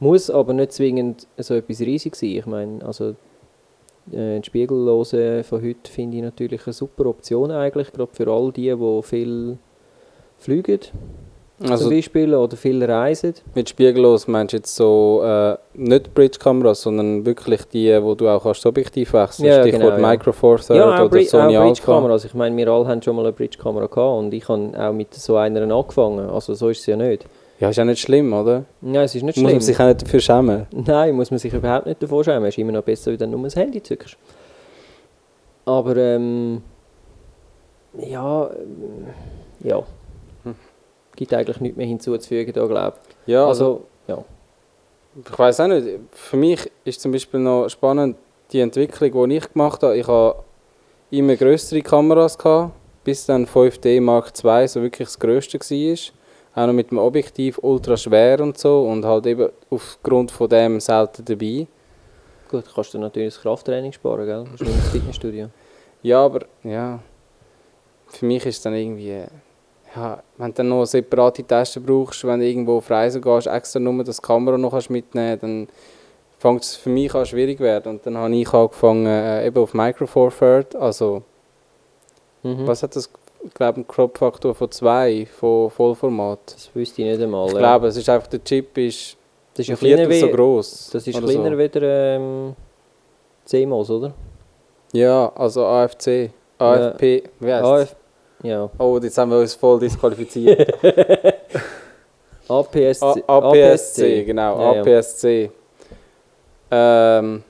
Muss 0.00 0.28
aber 0.30 0.52
nicht 0.52 0.72
zwingend 0.72 1.26
so 1.38 1.54
etwas 1.54 1.80
riesig 1.80 2.14
sein. 2.14 2.30
Ich 2.30 2.46
meine, 2.46 2.84
also 2.84 3.14
äh, 4.10 4.38
die 4.40 4.44
Spiegellose 4.44 5.44
von 5.44 5.62
heute 5.62 5.90
finde 5.90 6.18
ich 6.18 6.22
natürlich 6.22 6.66
eine 6.66 6.72
super 6.72 7.06
Option 7.06 7.50
eigentlich, 7.50 7.92
gerade 7.92 8.12
für 8.12 8.28
all 8.28 8.52
die, 8.52 8.74
die 8.74 9.02
viel 9.02 9.58
fliegen 10.42 10.80
Also 11.68 11.84
zum 11.84 11.94
Beispiel 11.96 12.34
oder 12.34 12.56
viel 12.56 12.82
reisen. 12.84 13.34
mit 13.54 13.68
spiegellos 13.68 14.26
meinst 14.26 14.52
du 14.52 14.56
jetzt 14.56 14.74
so 14.74 15.22
äh, 15.24 15.56
nicht 15.74 16.12
Bridge-Kameras, 16.14 16.82
sondern 16.82 17.24
wirklich 17.24 17.64
die, 17.66 18.02
wo 18.02 18.14
du 18.14 18.28
auch 18.28 18.42
kannst 18.42 18.66
Objektiv 18.66 19.12
wechseln 19.12 19.46
Ja, 19.46 19.60
Stichwort 19.62 19.96
genau, 19.96 20.02
ja. 20.02 20.10
Micro 20.10 20.32
Four 20.32 20.58
Third 20.58 20.76
Ja, 20.78 20.90
auch, 20.94 21.00
oder 21.00 21.08
Bri 21.08 21.24
Sony 21.24 21.56
auch. 21.56 21.64
Bridge-Kameras. 21.64 22.24
Ich 22.24 22.34
meine, 22.34 22.56
wir 22.56 22.68
alle 22.68 22.88
haben 22.88 23.00
schon 23.02 23.14
mal 23.16 23.22
eine 23.22 23.32
Bridge-Kamera 23.32 23.86
gehabt 23.86 24.18
und 24.18 24.34
ich 24.34 24.48
habe 24.48 24.72
auch 24.78 24.92
mit 24.92 25.14
so 25.14 25.36
einer 25.36 25.62
angefangen. 25.74 26.28
Also 26.28 26.54
so 26.54 26.68
ist 26.68 26.80
es 26.80 26.86
ja 26.86 26.96
nicht. 26.96 27.26
Ja, 27.60 27.68
ist 27.70 27.76
ja 27.76 27.84
nicht 27.84 28.00
schlimm, 28.00 28.32
oder? 28.32 28.64
Nein, 28.80 29.04
es 29.04 29.14
ist 29.14 29.22
nicht 29.22 29.36
Muss 29.36 29.44
schlimm. 29.44 29.52
man 29.52 29.60
sich 29.60 29.78
auch 29.78 29.86
nicht 29.86 30.02
dafür 30.02 30.18
schämen. 30.18 30.66
Nein, 30.72 31.14
muss 31.14 31.30
man 31.30 31.38
sich 31.38 31.54
überhaupt 31.54 31.86
nicht 31.86 32.02
davor 32.02 32.24
schämen. 32.24 32.44
Es 32.46 32.54
ist 32.54 32.58
immer 32.58 32.72
noch 32.72 32.82
besser, 32.82 33.12
wenn 33.16 33.30
du 33.30 33.38
nur 33.38 33.46
ein 33.46 33.52
Handy 33.52 33.80
zückst. 33.80 34.16
Aber, 35.64 35.96
ähm, 35.96 36.60
ja, 38.04 38.50
ähm, 38.50 39.06
ja. 39.62 39.80
Gibt 41.22 41.34
eigentlich 41.34 41.60
nichts 41.60 41.76
mehr 41.76 41.86
hinzuzufügen, 41.86 42.52
da 42.52 42.66
glaube 42.66 42.96
ich. 43.26 43.32
Ja, 43.32 43.46
also, 43.46 43.84
Also, 44.08 44.24
ja. 44.24 44.24
ich 45.30 45.38
weiß 45.38 45.60
auch 45.60 45.68
nicht. 45.68 46.00
Für 46.10 46.36
mich 46.36 46.68
ist 46.84 47.00
zum 47.00 47.12
Beispiel 47.12 47.38
noch 47.38 47.68
spannend 47.68 48.16
die 48.50 48.58
Entwicklung, 48.58 49.28
die 49.28 49.36
ich 49.36 49.52
gemacht 49.52 49.82
habe. 49.84 49.96
Ich 49.96 50.08
habe 50.08 50.42
immer 51.12 51.36
größere 51.36 51.80
Kameras 51.80 52.36
gehabt, 52.36 52.72
bis 53.04 53.24
dann 53.26 53.46
5D 53.46 54.00
Mark 54.00 54.32
II 54.42 54.66
so 54.66 54.82
wirklich 54.82 55.06
das 55.06 55.16
grösste 55.16 55.60
war. 55.60 55.96
Auch 56.54 56.66
noch 56.66 56.74
mit 56.74 56.90
dem 56.90 56.98
Objektiv 56.98 57.60
ultra 57.62 57.96
schwer 57.96 58.40
und 58.40 58.58
so 58.58 58.82
und 58.82 59.04
halt 59.04 59.26
eben 59.26 59.48
aufgrund 59.70 60.32
von 60.32 60.48
dem 60.48 60.80
selten 60.80 61.24
dabei. 61.24 61.68
Gut, 62.50 62.64
kannst 62.74 62.92
du 62.94 62.98
natürlich 62.98 63.34
das 63.34 63.42
Krafttraining 63.42 63.92
sparen, 63.92 64.26
gell? 64.26 64.44
Das 64.58 64.68
ist 64.68 64.88
Fitnessstudio. 64.88 65.50
Ja, 66.02 66.24
aber 66.24 66.40
ja, 66.64 66.98
für 68.08 68.26
mich 68.26 68.44
ist 68.44 68.56
es 68.56 68.62
dann 68.62 68.74
irgendwie, 68.74 69.24
ja, 69.94 70.22
wenn 70.38 70.48
du 70.48 70.52
dann 70.54 70.68
noch 70.68 70.84
separate 70.84 71.46
Taschen 71.46 71.84
brauchst, 71.84 72.24
wenn 72.24 72.40
du 72.40 72.46
irgendwo 72.46 72.78
auf 72.78 72.90
Reisen 72.90 73.20
gehst, 73.20 73.46
extra 73.46 73.78
nur 73.80 74.04
das 74.04 74.20
Kamera 74.20 74.56
noch 74.56 74.70
kannst 74.70 74.90
mitnehmen 74.90 75.38
dann 75.40 75.68
fängt 76.38 76.62
es 76.64 76.74
für 76.76 76.90
mich 76.90 77.14
an 77.14 77.24
schwierig 77.26 77.60
werden. 77.60 77.92
Und 77.92 78.06
dann 78.06 78.16
habe 78.16 78.34
ich 78.34 78.52
angefangen, 78.52 79.06
äh, 79.06 79.46
eben 79.46 79.58
auf 79.58 79.74
Micro 79.74 80.06
Four 80.06 80.32
Third, 80.36 80.74
also 80.74 81.22
Mhm. 82.42 82.66
was 82.66 82.82
hat 82.82 82.96
das, 82.96 83.08
ich 83.44 83.54
glaube, 83.54 83.76
einen 83.76 83.86
Crop-Faktor 83.86 84.54
von 84.54 84.70
2, 84.70 85.26
von 85.26 85.70
Vollformat. 85.70 86.40
Das 86.46 86.70
wüsste 86.74 87.02
ich 87.02 87.08
nicht 87.08 87.22
einmal. 87.22 87.46
Ich 87.46 87.52
ja. 87.54 87.58
glaube, 87.58 87.86
es 87.88 87.96
ist 87.96 88.08
einfach, 88.08 88.28
der 88.28 88.42
Chip 88.42 88.76
ist 88.78 89.16
das 89.54 89.68
ist 89.68 89.68
ein 89.68 89.72
ja 89.72 89.76
kleiner 89.76 90.10
Viertel 90.10 90.20
so 90.20 90.26
wie, 90.26 90.32
gross. 90.32 90.90
Das 90.92 91.06
ist 91.06 91.18
kleiner 91.18 91.50
so. 91.50 91.58
wie 91.58 91.68
der 91.68 92.16
ähm, 92.16 92.56
CMOS, 93.44 93.90
oder? 93.90 94.14
Ja, 94.92 95.30
also 95.34 95.66
AFC, 95.66 96.30
AFP, 96.58 97.24
wie 97.40 97.52
heißt 97.52 97.64
AF, 97.64 97.96
ja. 98.42 98.70
Oh, 98.78 98.98
jetzt 99.02 99.16
haben 99.18 99.30
wir 99.30 99.38
uns 99.38 99.54
voll 99.54 99.78
disqualifiziert. 99.80 100.72
APS, 102.48 103.02
A 103.02 103.14
APS-C, 103.26 104.24
genau, 104.24 104.58
Ja, 104.60 104.74
ja. 104.74 104.80
APS-C. 104.98 105.50
Ähm, 106.70 107.42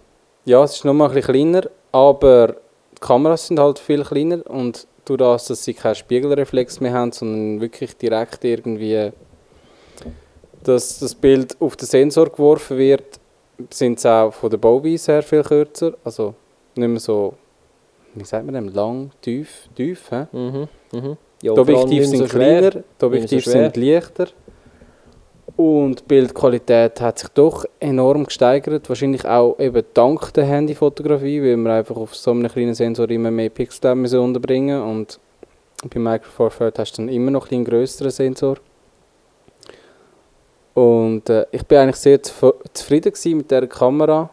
ja, 0.44 0.64
es 0.64 0.72
ist 0.76 0.84
nochmal 0.84 1.08
ein 1.08 1.14
bisschen 1.14 1.32
kleiner, 1.32 1.62
aber 1.92 2.49
die 2.92 3.00
Kameras 3.00 3.46
sind 3.46 3.58
halt 3.61 3.78
viel 3.78 4.02
kleiner 4.04 4.44
und 4.49 4.87
durch 5.04 5.18
das, 5.18 5.46
dass 5.46 5.64
sie 5.64 5.75
keinen 5.75 5.94
Spiegelreflex 5.94 6.80
mehr 6.80 6.92
haben, 6.92 7.12
sondern 7.12 7.61
wirklich 7.61 7.96
direkt 7.96 8.44
irgendwie 8.44 9.12
dass 10.62 10.99
das 11.00 11.14
Bild 11.14 11.56
auf 11.61 11.76
den 11.76 11.87
Sensor 11.87 12.30
geworfen 12.30 12.78
wird, 12.78 13.18
sind 13.70 14.00
sie 14.00 14.11
auch 14.11 14.32
von 14.32 14.50
der 14.50 14.58
Bauweise 14.58 15.12
her 15.12 15.22
viel 15.22 15.42
kürzer, 15.42 15.94
also 16.04 16.34
nicht 16.75 16.88
mehr 16.88 17.00
so, 17.00 17.34
wie 18.14 18.25
sagt 18.25 18.44
man 18.44 18.54
dem, 18.54 18.68
lang, 18.68 19.11
tief, 19.20 19.68
tief, 19.75 20.11
hä? 20.11 20.26
Mhm, 20.32 20.68
mhm. 20.92 21.16
Ja, 21.42 21.54
Die 21.54 21.61
Objektive 21.61 22.04
sind 22.04 22.18
so 22.18 22.25
kleiner, 22.26 22.70
die 22.70 23.04
Objektive 23.04 23.40
so 23.40 23.50
sind 23.50 23.76
leichter. 23.76 24.28
Und 25.56 26.00
die 26.00 26.04
Bildqualität 26.04 27.00
hat 27.00 27.18
sich 27.18 27.28
doch 27.30 27.64
enorm 27.80 28.25
gesteigert. 28.25 28.88
Wahrscheinlich 28.88 29.26
auch 29.26 29.58
eben 29.58 29.82
dank 29.92 30.32
der 30.34 30.44
Handyfotografie, 30.44 31.42
weil 31.42 31.56
wir 31.56 31.72
einfach 31.72 31.96
auf 31.96 32.14
so 32.14 32.30
einem 32.30 32.49
kleinen 32.49 32.75
Sensor 32.75 33.11
immer 33.11 33.30
mehr 33.30 33.50
Pixel 33.50 33.90
haben 33.90 34.02
müssen 34.02 34.20
unterbringen 34.20 34.80
Und 34.82 35.18
bei 35.92 35.99
Micro 35.99 36.30
Four 36.30 36.50
Third 36.50 36.78
hast 36.78 36.92
du 36.92 37.02
dann 37.02 37.08
immer 37.08 37.30
noch 37.30 37.50
einen 37.50 37.64
grösseren 37.64 38.11
Sensor. 38.11 38.56
Und 40.75 41.28
äh, 41.28 41.44
ich 41.50 41.66
bin 41.66 41.78
eigentlich 41.78 41.96
sehr 41.96 42.22
zuf- 42.22 42.54
zufrieden 42.72 43.12
mit 43.37 43.50
der 43.50 43.66
Kamera. 43.66 44.30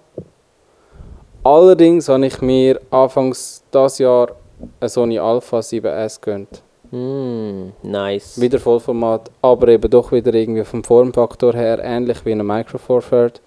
Allerdings 1.43 2.07
habe 2.07 2.25
ich 2.27 2.39
mir 2.41 2.79
anfangs 2.91 3.63
dieses 3.73 3.97
Jahr 3.97 4.35
eine 4.79 4.89
Sony 4.89 5.19
Alpha 5.19 5.59
7S 5.59 6.21
gegönnt. 6.21 6.63
Mm, 6.91 7.69
nice. 7.83 8.39
Wieder 8.41 8.59
Vollformat, 8.59 9.29
aber 9.41 9.67
eben 9.67 9.89
doch 9.89 10.11
wieder 10.11 10.33
irgendwie 10.33 10.63
vom 10.63 10.83
Formfaktor 10.83 11.53
her 11.53 11.79
ähnlich 11.83 12.25
wie 12.25 12.31
eine 12.31 12.43
Micro 12.43 12.77
Four 12.77 13.01
Third. 13.01 13.41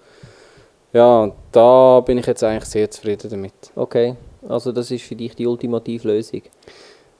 Ja, 0.93 1.23
und 1.23 1.33
da 1.51 1.99
bin 2.01 2.19
ich 2.19 2.25
jetzt 2.25 2.43
eigentlich 2.43 2.65
sehr 2.65 2.89
zufrieden 2.89 3.29
damit. 3.29 3.53
Okay, 3.75 4.15
also 4.47 4.71
das 4.71 4.91
ist 4.91 5.03
für 5.03 5.15
dich 5.15 5.35
die 5.35 5.47
ultimative 5.47 6.07
Lösung. 6.07 6.43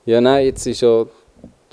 Ja, 0.06 0.22
nein, 0.22 0.46
jetzt 0.46 0.66
ist 0.66 0.82
ja 0.82 1.06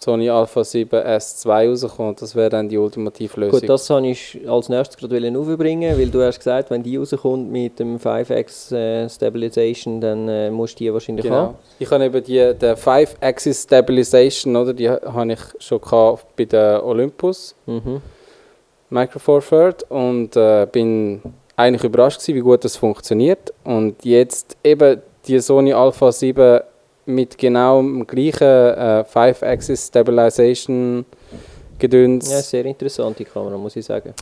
Sony 0.02 0.30
Alpha 0.30 0.60
7S2 0.60 1.68
rausgekommen, 1.68 2.16
das 2.18 2.34
wäre 2.34 2.50
dann 2.50 2.68
die 2.68 2.78
ultimative 2.78 3.40
Lösung. 3.40 3.60
Gut, 3.60 3.68
das 3.68 3.88
wollte 3.90 4.08
ich 4.08 4.40
als 4.48 4.68
nächstes 4.68 4.96
gerade 4.96 5.38
aufbringen, 5.38 5.98
weil 5.98 6.08
du 6.08 6.22
hast 6.22 6.38
gesagt, 6.38 6.70
wenn 6.70 6.82
die 6.82 6.96
rauskommt 6.96 7.50
mit 7.50 7.78
dem 7.78 7.98
5x 7.98 8.74
äh, 8.74 9.08
Stabilization, 9.08 10.00
dann 10.00 10.28
äh, 10.28 10.50
musst 10.50 10.80
du 10.80 10.84
die 10.84 10.92
wahrscheinlich 10.92 11.24
genau. 11.24 11.36
haben. 11.36 11.54
Ich 11.78 11.90
habe 11.90 12.04
eben 12.04 12.24
die, 12.24 12.54
der 12.54 12.76
5-Axis 12.76 13.62
Stabilization, 13.64 14.56
oder, 14.56 14.72
die 14.72 14.88
habe 14.88 15.32
ich 15.32 15.40
schon 15.58 15.80
gehabt 15.80 16.26
bei 16.36 16.44
der 16.44 16.84
Olympus 16.84 17.54
Mhm. 17.66 18.02
Micro 18.90 19.18
Four 19.20 19.40
Third 19.40 19.84
und 19.88 20.36
äh, 20.36 20.66
bin 20.70 21.22
eigentlich 21.56 21.84
überrascht 21.84 22.20
gewesen, 22.20 22.36
wie 22.36 22.40
gut 22.40 22.64
das 22.64 22.76
funktioniert. 22.76 23.52
Und 23.62 24.04
jetzt 24.04 24.56
eben 24.64 25.00
die 25.26 25.38
Sony 25.38 25.72
Alpha 25.72 26.10
7 26.10 26.60
mit 27.10 27.36
genau 27.38 27.78
dem 27.80 28.06
gleichen 28.06 28.42
äh, 28.42 29.04
5-Axis 29.12 29.88
Stabilization 29.88 31.04
Gedöns. 31.78 32.30
Ja, 32.30 32.40
sehr 32.42 32.64
interessante 32.66 33.24
Kamera, 33.24 33.56
muss 33.56 33.76
ich 33.76 33.84
sagen. 33.86 34.12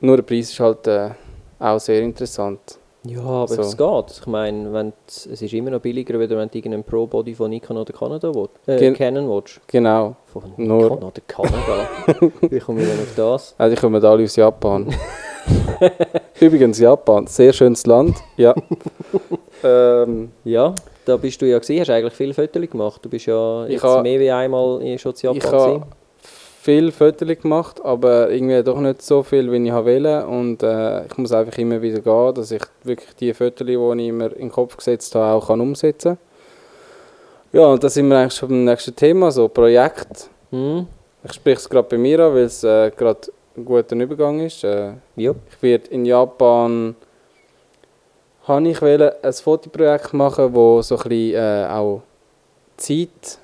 Nur 0.00 0.16
der 0.16 0.22
Preis 0.24 0.50
ist 0.50 0.60
halt 0.60 0.86
äh, 0.86 1.10
auch 1.58 1.78
sehr 1.80 2.02
interessant. 2.02 2.78
Ja, 3.04 3.20
aber 3.22 3.48
So. 3.48 3.62
es 3.62 3.76
geht. 3.76 4.20
Ich 4.20 4.26
meine, 4.26 4.70
wenn 4.72 4.92
es 5.06 5.24
ist 5.26 5.52
immer 5.54 5.70
noch 5.70 5.80
billiger, 5.80 6.18
wenn 6.18 6.28
du 6.28 6.34
irgendeinen 6.36 6.84
Pro-Body 6.84 7.34
von 7.34 7.48
Nikon 7.50 7.78
oder 7.78 7.92
Canada 7.92 8.34
willst. 8.34 8.52
Äh, 8.66 8.76
Gen- 8.78 8.94
Canon 8.94 9.28
willst. 9.30 9.60
Genau. 9.68 10.16
Von 10.26 10.42
Nur- 10.56 10.82
Nikon 10.82 10.98
oder 11.04 11.20
Canada. 11.26 11.88
Wie 12.50 12.58
komme 12.58 12.82
ich 12.82 12.88
denn 12.88 12.98
auf 12.98 13.14
das? 13.16 13.54
Also 13.56 13.74
die 13.74 13.80
kommen 13.80 14.04
alle 14.04 14.24
aus 14.24 14.36
Japan. 14.36 14.94
Übrigens 16.40 16.78
Japan, 16.78 17.26
sehr 17.26 17.52
schönes 17.52 17.86
Land. 17.86 18.16
Ja. 18.36 18.54
ähm, 19.64 20.30
Ja, 20.44 20.74
da 21.08 21.16
bist 21.16 21.40
du 21.42 21.46
ja 21.46 21.58
gewesen, 21.58 21.80
hast 21.80 21.90
eigentlich 21.90 22.14
viele 22.14 22.34
Fotos 22.34 22.70
gemacht. 22.70 23.04
Du 23.04 23.08
bist 23.08 23.26
ja 23.26 23.64
Ich 23.66 23.72
jetzt 23.74 23.82
ha- 23.84 24.02
mehr 24.02 24.20
wie 24.20 24.30
einmal 24.30 24.80
in 24.82 24.98
schon 24.98 25.12
in 25.12 25.16
ich 25.16 25.22
Japan 25.42 25.52
habe 25.52 25.72
gewesen. 25.74 25.84
viel 26.62 26.92
Fotos 26.92 27.28
gemacht, 27.40 27.84
aber 27.84 28.30
irgendwie 28.30 28.62
doch 28.62 28.78
nicht 28.80 29.02
so 29.02 29.22
viel, 29.22 29.50
wie 29.50 29.66
ich 29.66 29.72
wollte. 29.72 30.26
Und 30.26 30.62
äh, 30.62 31.06
ich 31.06 31.16
muss 31.16 31.32
einfach 31.32 31.56
immer 31.58 31.80
wieder 31.82 32.00
gehen, 32.00 32.34
dass 32.34 32.50
ich 32.50 32.62
wirklich 32.84 33.14
die 33.16 33.32
Fotos, 33.34 33.66
die 33.66 33.72
ich 33.72 34.12
mir 34.12 34.26
in 34.32 34.38
den 34.48 34.52
Kopf 34.52 34.76
gesetzt 34.76 35.14
habe, 35.14 35.34
auch 35.34 35.46
kann 35.48 35.60
umsetzen 35.60 36.16
kann. 36.16 37.60
Ja, 37.60 37.66
und 37.68 37.82
da 37.82 37.88
sind 37.88 38.08
wir 38.08 38.18
eigentlich 38.18 38.34
schon 38.34 38.50
beim 38.50 38.64
nächsten 38.64 38.94
Thema, 38.94 39.30
so 39.30 39.48
Projekt. 39.48 40.28
Hm? 40.50 40.86
Ich 41.24 41.32
spreche 41.32 41.56
es 41.56 41.68
gerade 41.68 41.88
bei 41.88 41.96
mir 41.98 42.20
an, 42.20 42.34
weil 42.34 42.42
es 42.42 42.62
äh, 42.62 42.90
gerade 42.96 43.20
ein 43.56 43.64
guter 43.64 43.96
Übergang 43.96 44.40
ist. 44.40 44.62
Äh, 44.64 44.92
Ja. 45.16 45.32
Ich 45.50 45.62
werde 45.62 45.88
in 45.90 46.04
Japan 46.04 46.94
habe 48.48 48.68
ich 48.68 48.82
ein 48.82 49.32
Fotoprojekt 49.32 50.12
machen, 50.14 50.54
wo 50.54 50.82
so 50.82 50.96
ein 50.96 51.08
bisschen, 51.08 51.34
äh, 51.34 51.66
auch 51.70 52.02
Zeit 52.76 53.38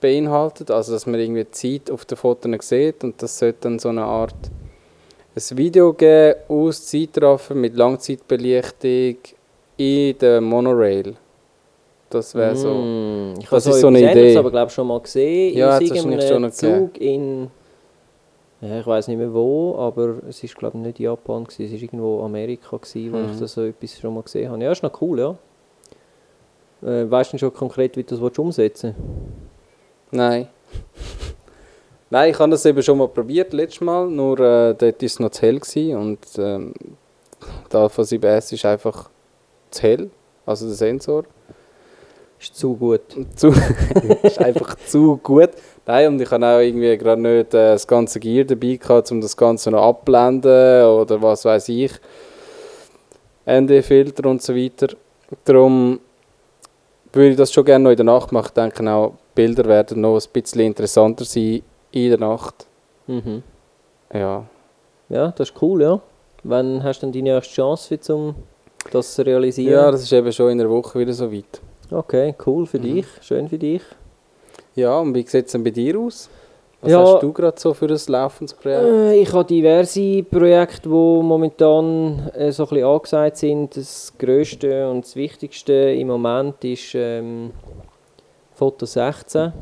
beinhaltet, 0.00 0.70
also 0.70 0.92
dass 0.92 1.06
man 1.06 1.20
irgendwie 1.20 1.48
Zeit 1.50 1.90
auf 1.90 2.04
den 2.04 2.16
Fotos 2.16 2.68
sieht 2.68 3.04
und 3.04 3.22
das 3.22 3.38
sollte 3.38 3.58
dann 3.62 3.78
so 3.78 3.90
eine 3.90 4.02
Art 4.04 4.34
ein 5.34 5.56
Video 5.56 5.92
geben 5.92 6.40
aus 6.48 6.86
Zeitraffen 6.86 7.60
mit 7.60 7.76
Langzeitbelichtung 7.76 9.16
in 9.76 10.18
der 10.18 10.40
Monorail. 10.40 11.14
Das 12.10 12.34
wäre 12.34 12.54
so. 12.54 12.74
Mm, 12.74 13.34
Ich 13.38 13.48
Das 13.48 13.64
habe 13.64 13.74
ist 13.74 13.80
so 13.80 13.86
eine 13.86 13.98
etwas 14.00 14.10
Ähnliches 14.10 14.30
Idee. 14.32 14.38
aber 14.38 14.50
glaube 14.50 14.70
schon 14.70 14.86
mal 14.86 15.00
gesehen. 15.00 15.56
Ja, 15.56 15.78
in 15.78 15.86
schon 15.96 16.12
irgendeinem 16.12 16.52
Zug 16.52 17.00
in... 17.00 17.50
Ja, 18.62 18.78
ich 18.78 18.86
weiß 18.86 19.08
nicht 19.08 19.18
mehr 19.18 19.34
wo, 19.34 19.76
aber 19.76 20.18
es 20.28 20.42
ist 20.44 20.56
glaube 20.56 20.78
ich 20.78 20.84
nicht 20.84 21.00
Japan, 21.00 21.44
gewesen, 21.44 21.64
es 21.64 21.72
war 21.72 21.78
irgendwo 21.82 22.22
Amerika, 22.22 22.76
gewesen, 22.76 23.12
wo 23.12 23.16
Mhm. 23.18 23.30
ich 23.32 23.38
das 23.38 23.52
so 23.54 23.62
etwas 23.64 23.98
schon 23.98 24.14
mal 24.14 24.22
gesehen 24.22 24.50
habe. 24.50 24.62
Ja, 24.62 24.70
ist 24.70 24.82
noch 24.84 25.00
cool, 25.02 25.18
ja. 25.18 25.36
Äh, 26.88 27.10
weißt 27.10 27.32
du 27.32 27.38
schon 27.38 27.52
konkret, 27.52 27.96
wie 27.96 28.02
du 28.04 28.10
das 28.10 28.20
willst 28.20 28.38
umsetzen 28.38 28.94
Nein. 30.12 30.46
Nein, 32.10 32.30
ich 32.30 32.38
habe 32.38 32.50
das 32.50 32.64
eben 32.66 32.82
schon 32.82 32.98
mal 32.98 33.08
probiert, 33.08 33.52
letztes 33.52 33.80
Mal, 33.80 34.06
nur 34.08 34.38
äh, 34.38 34.74
dort 34.74 34.82
war 34.82 35.06
es 35.06 35.18
noch 35.18 35.30
zu 35.30 35.42
hell 35.42 35.58
gewesen 35.58 35.96
und 35.96 36.18
ähm, 36.38 36.74
der 37.72 37.80
Alpha 37.80 38.02
7S 38.02 38.52
ist 38.54 38.64
einfach 38.64 39.10
zu 39.70 39.82
hell, 39.82 40.10
also 40.46 40.66
der 40.66 40.74
Sensor. 40.76 41.24
Ist 42.38 42.54
zu 42.56 42.76
gut. 42.76 43.00
Zu, 43.36 43.48
ist 44.22 44.38
einfach 44.40 44.76
zu 44.86 45.16
gut. 45.16 45.50
Nein, 45.86 46.08
und 46.08 46.20
ich 46.20 46.30
habe 46.30 46.46
auch 46.46 46.58
irgendwie 46.60 46.96
gerade 46.96 47.20
nicht 47.20 47.54
äh, 47.54 47.72
das 47.72 47.86
ganze 47.86 48.20
Gear 48.20 48.44
dabei 48.44 48.76
gehabt, 48.76 49.10
um 49.10 49.20
das 49.20 49.36
Ganze 49.36 49.70
noch 49.70 49.82
abblenden 49.82 50.84
oder 50.86 51.20
was 51.20 51.44
weiß 51.44 51.68
ich. 51.70 51.92
ND-Filter 53.46 54.28
und 54.28 54.40
so 54.42 54.54
weiter. 54.54 54.88
Darum 55.44 55.98
würde 57.12 57.30
ich 57.30 57.36
das 57.36 57.52
schon 57.52 57.64
gerne 57.64 57.82
noch 57.84 57.90
in 57.90 57.96
der 57.96 58.04
Nacht 58.06 58.30
machen. 58.32 58.46
Ich 58.48 58.52
denke 58.52 58.88
auch, 58.90 59.14
Bilder 59.34 59.64
werden 59.64 60.00
noch 60.02 60.16
ein 60.16 60.28
bisschen 60.32 60.60
interessanter 60.60 61.24
sein 61.24 61.62
in 61.90 62.10
der 62.10 62.18
Nacht. 62.18 62.66
Mhm. 63.06 63.42
Ja. 64.12 64.44
Ja, 65.08 65.28
das 65.36 65.50
ist 65.50 65.62
cool, 65.62 65.82
ja. 65.82 66.00
Wann 66.44 66.82
hast 66.82 67.00
du 67.02 67.06
denn 67.06 67.12
die 67.12 67.22
nächste 67.22 67.54
Chance, 67.54 67.98
um 68.10 68.34
das 68.90 69.14
zu 69.14 69.24
realisieren? 69.26 69.72
ja, 69.72 69.90
das 69.90 70.02
ist 70.02 70.12
eben 70.12 70.32
schon 70.32 70.50
in 70.50 70.60
einer 70.60 70.70
Woche 70.70 70.98
wieder 70.98 71.12
so 71.12 71.30
weit. 71.32 71.60
Okay, 71.90 72.34
cool 72.46 72.66
für 72.66 72.78
Mhm. 72.78 72.82
dich, 72.82 73.06
schön 73.20 73.48
für 73.48 73.58
dich. 73.58 73.82
Ja, 74.74 74.98
und 74.98 75.14
wie 75.14 75.26
sieht 75.26 75.46
es 75.46 75.52
denn 75.52 75.64
bei 75.64 75.70
dir 75.70 75.98
aus? 75.98 76.28
Was 76.80 76.90
Ja. 76.90 77.00
hast 77.00 77.22
du 77.22 77.32
gerade 77.32 77.60
so 77.60 77.74
für 77.74 77.86
ein 77.86 78.00
laufendes 78.08 78.54
Projekt? 78.54 78.82
Äh, 78.82 79.20
ich 79.20 79.32
habe 79.32 79.44
diverse 79.44 80.22
Projekte, 80.24 80.88
die 80.88 80.88
momentan 80.88 82.28
äh, 82.34 82.50
so 82.50 82.64
ein 82.64 82.68
bisschen 82.70 82.86
angesagt 82.86 83.36
sind. 83.36 83.76
Das 83.76 84.12
Größte 84.18 84.90
und 84.90 85.04
das 85.04 85.14
Wichtigste 85.14 85.72
im 85.72 86.08
Moment 86.08 86.64
ist 86.64 86.94
ähm, 86.94 87.52
Foto 88.54 88.84
16. 88.84 89.52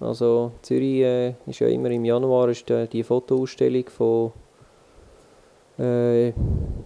Also 0.00 0.50
Zürich 0.62 1.02
äh, 1.02 1.34
ist 1.46 1.60
ja 1.60 1.68
immer 1.68 1.90
im 1.90 2.04
Januar 2.04 2.48
ist 2.48 2.68
die, 2.68 2.88
die 2.88 3.02
Fotoausstellung 3.04 3.88
von 3.88 4.32
äh, 5.78 6.32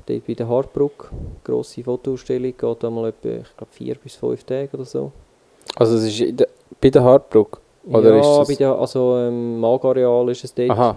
dort 0.06 0.26
bei 0.26 0.35
der 0.35 0.49
Hartbruck. 0.49 1.11
Grosse 1.44 1.82
Fotoausstellung, 1.82 2.52
geht 2.56 2.85
einmal 2.85 3.08
etwa, 3.08 3.28
ich 3.28 3.56
glaube, 3.56 3.73
vier 3.73 3.94
bis 3.94 4.16
fünf 4.16 4.44
Tage 4.44 4.68
oder 4.75 4.85
so. 4.85 5.12
Also 5.76 5.97
es 5.97 6.20
ist 6.20 6.47
bei 6.80 6.90
der 6.90 7.02
Hartbruck? 7.02 7.61
Oder 7.90 8.16
ja, 8.16 8.45
bei 8.45 8.54
der, 8.54 8.73
also 8.75 9.18
im 9.26 9.61
Magareal 9.61 10.28
ist 10.30 10.45
es 10.45 10.54
dort. 10.54 10.71
Aha. 10.71 10.97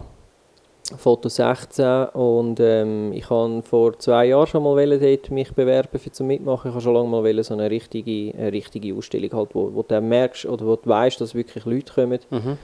Foto 0.97 1.29
16 1.29 2.05
und 2.13 2.59
ähm, 2.59 3.13
ich 3.13 3.29
habe 3.29 3.61
vor 3.63 3.97
zwei 3.99 4.25
Jahren 4.25 4.47
schon 4.47 4.63
mal 4.63 4.99
dort 4.99 5.31
mich 5.31 5.53
bewerben 5.53 5.97
für 5.97 6.11
zum 6.11 6.27
mitmachen. 6.27 6.69
Ich 6.69 6.73
habe 6.73 6.81
schon 6.81 6.93
lange 6.93 7.07
mal 7.07 7.43
so 7.43 7.53
eine 7.53 7.69
richtige, 7.69 8.37
eine 8.37 8.51
richtige 8.51 8.93
Ausstellung 8.95 9.31
halt, 9.33 9.55
wo, 9.55 9.73
wo 9.73 9.83
du 9.83 10.01
merkst 10.01 10.45
oder 10.47 10.65
wo 10.65 10.75
du 10.75 10.89
weißt, 10.89 11.21
dass 11.21 11.35
wirklich 11.35 11.65
Leute 11.65 11.93
kommen 11.93 12.19
Mhm. 12.29 12.57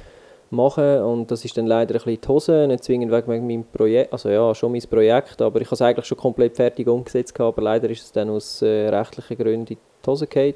machen 0.50 1.02
und 1.04 1.32
das 1.32 1.46
ist 1.46 1.58
dann 1.58 1.68
leider 1.68 1.96
ein 1.96 2.02
bisschen 2.02 2.22
die 2.22 2.28
Hose, 2.28 2.68
nicht 2.68 2.84
zwingend 2.84 3.12
wegen 3.12 3.48
meinem 3.48 3.66
Projekt, 3.66 4.12
also 4.12 4.30
ja, 4.30 4.54
schon 4.56 4.72
mein 4.72 4.82
Projekt, 4.90 5.42
aber 5.42 5.62
ich 5.62 5.68
habe 5.68 5.76
es 5.76 5.82
eigentlich 5.82 6.06
schon 6.06 6.18
komplett 6.18 6.56
fertig 6.56 6.88
umgesetzt 6.88 7.34
gehabt, 7.36 7.58
aber 7.58 7.64
leider 7.64 7.90
ist 7.90 8.04
es 8.04 8.12
dann 8.12 8.30
aus 8.30 8.62
äh, 8.62 8.90
rechtlichen 8.90 9.38
Gründen 9.38 9.74
in 9.74 9.78
die 9.78 9.78
Hose 10.06 10.28
gefallen. 10.28 10.56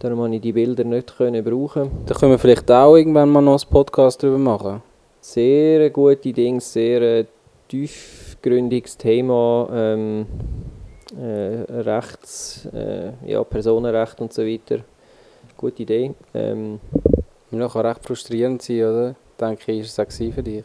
Darum 0.00 0.18
konnte 0.20 0.36
ich 0.36 0.42
die 0.42 0.52
Bilder 0.52 0.84
nicht 0.84 1.16
können 1.16 1.44
brauchen. 1.44 1.90
Da 2.06 2.14
können 2.14 2.32
wir 2.32 2.38
vielleicht 2.38 2.70
auch 2.70 2.94
irgendwann 2.94 3.28
mal 3.30 3.40
noch 3.40 3.60
einen 3.60 3.70
Podcast 3.70 4.22
drüber 4.22 4.38
machen. 4.38 4.82
Sehr 5.20 5.90
gute 5.90 6.32
Dinge, 6.32 6.60
sehr 6.60 7.02
äh, 7.02 7.24
tiefgründiges 7.66 8.96
Thema, 8.96 9.68
ähm, 9.72 10.26
äh, 11.20 11.72
Rechts, 11.80 12.66
äh, 12.72 13.10
ja, 13.26 13.42
Personenrecht 13.42 14.20
und 14.20 14.32
so 14.32 14.42
weiter. 14.42 14.80
Gute 15.56 15.82
Idee. 15.82 16.12
Ähm, 16.32 16.78
Ja, 17.50 17.66
kann 17.68 17.86
recht 17.86 18.04
frustrierend 18.04 18.62
sein, 18.62 18.84
oder? 18.84 19.14
Denke 19.40 19.72
ich, 19.72 19.80
ist 19.80 19.98
es 19.98 20.16
für 20.34 20.42
dich. 20.42 20.64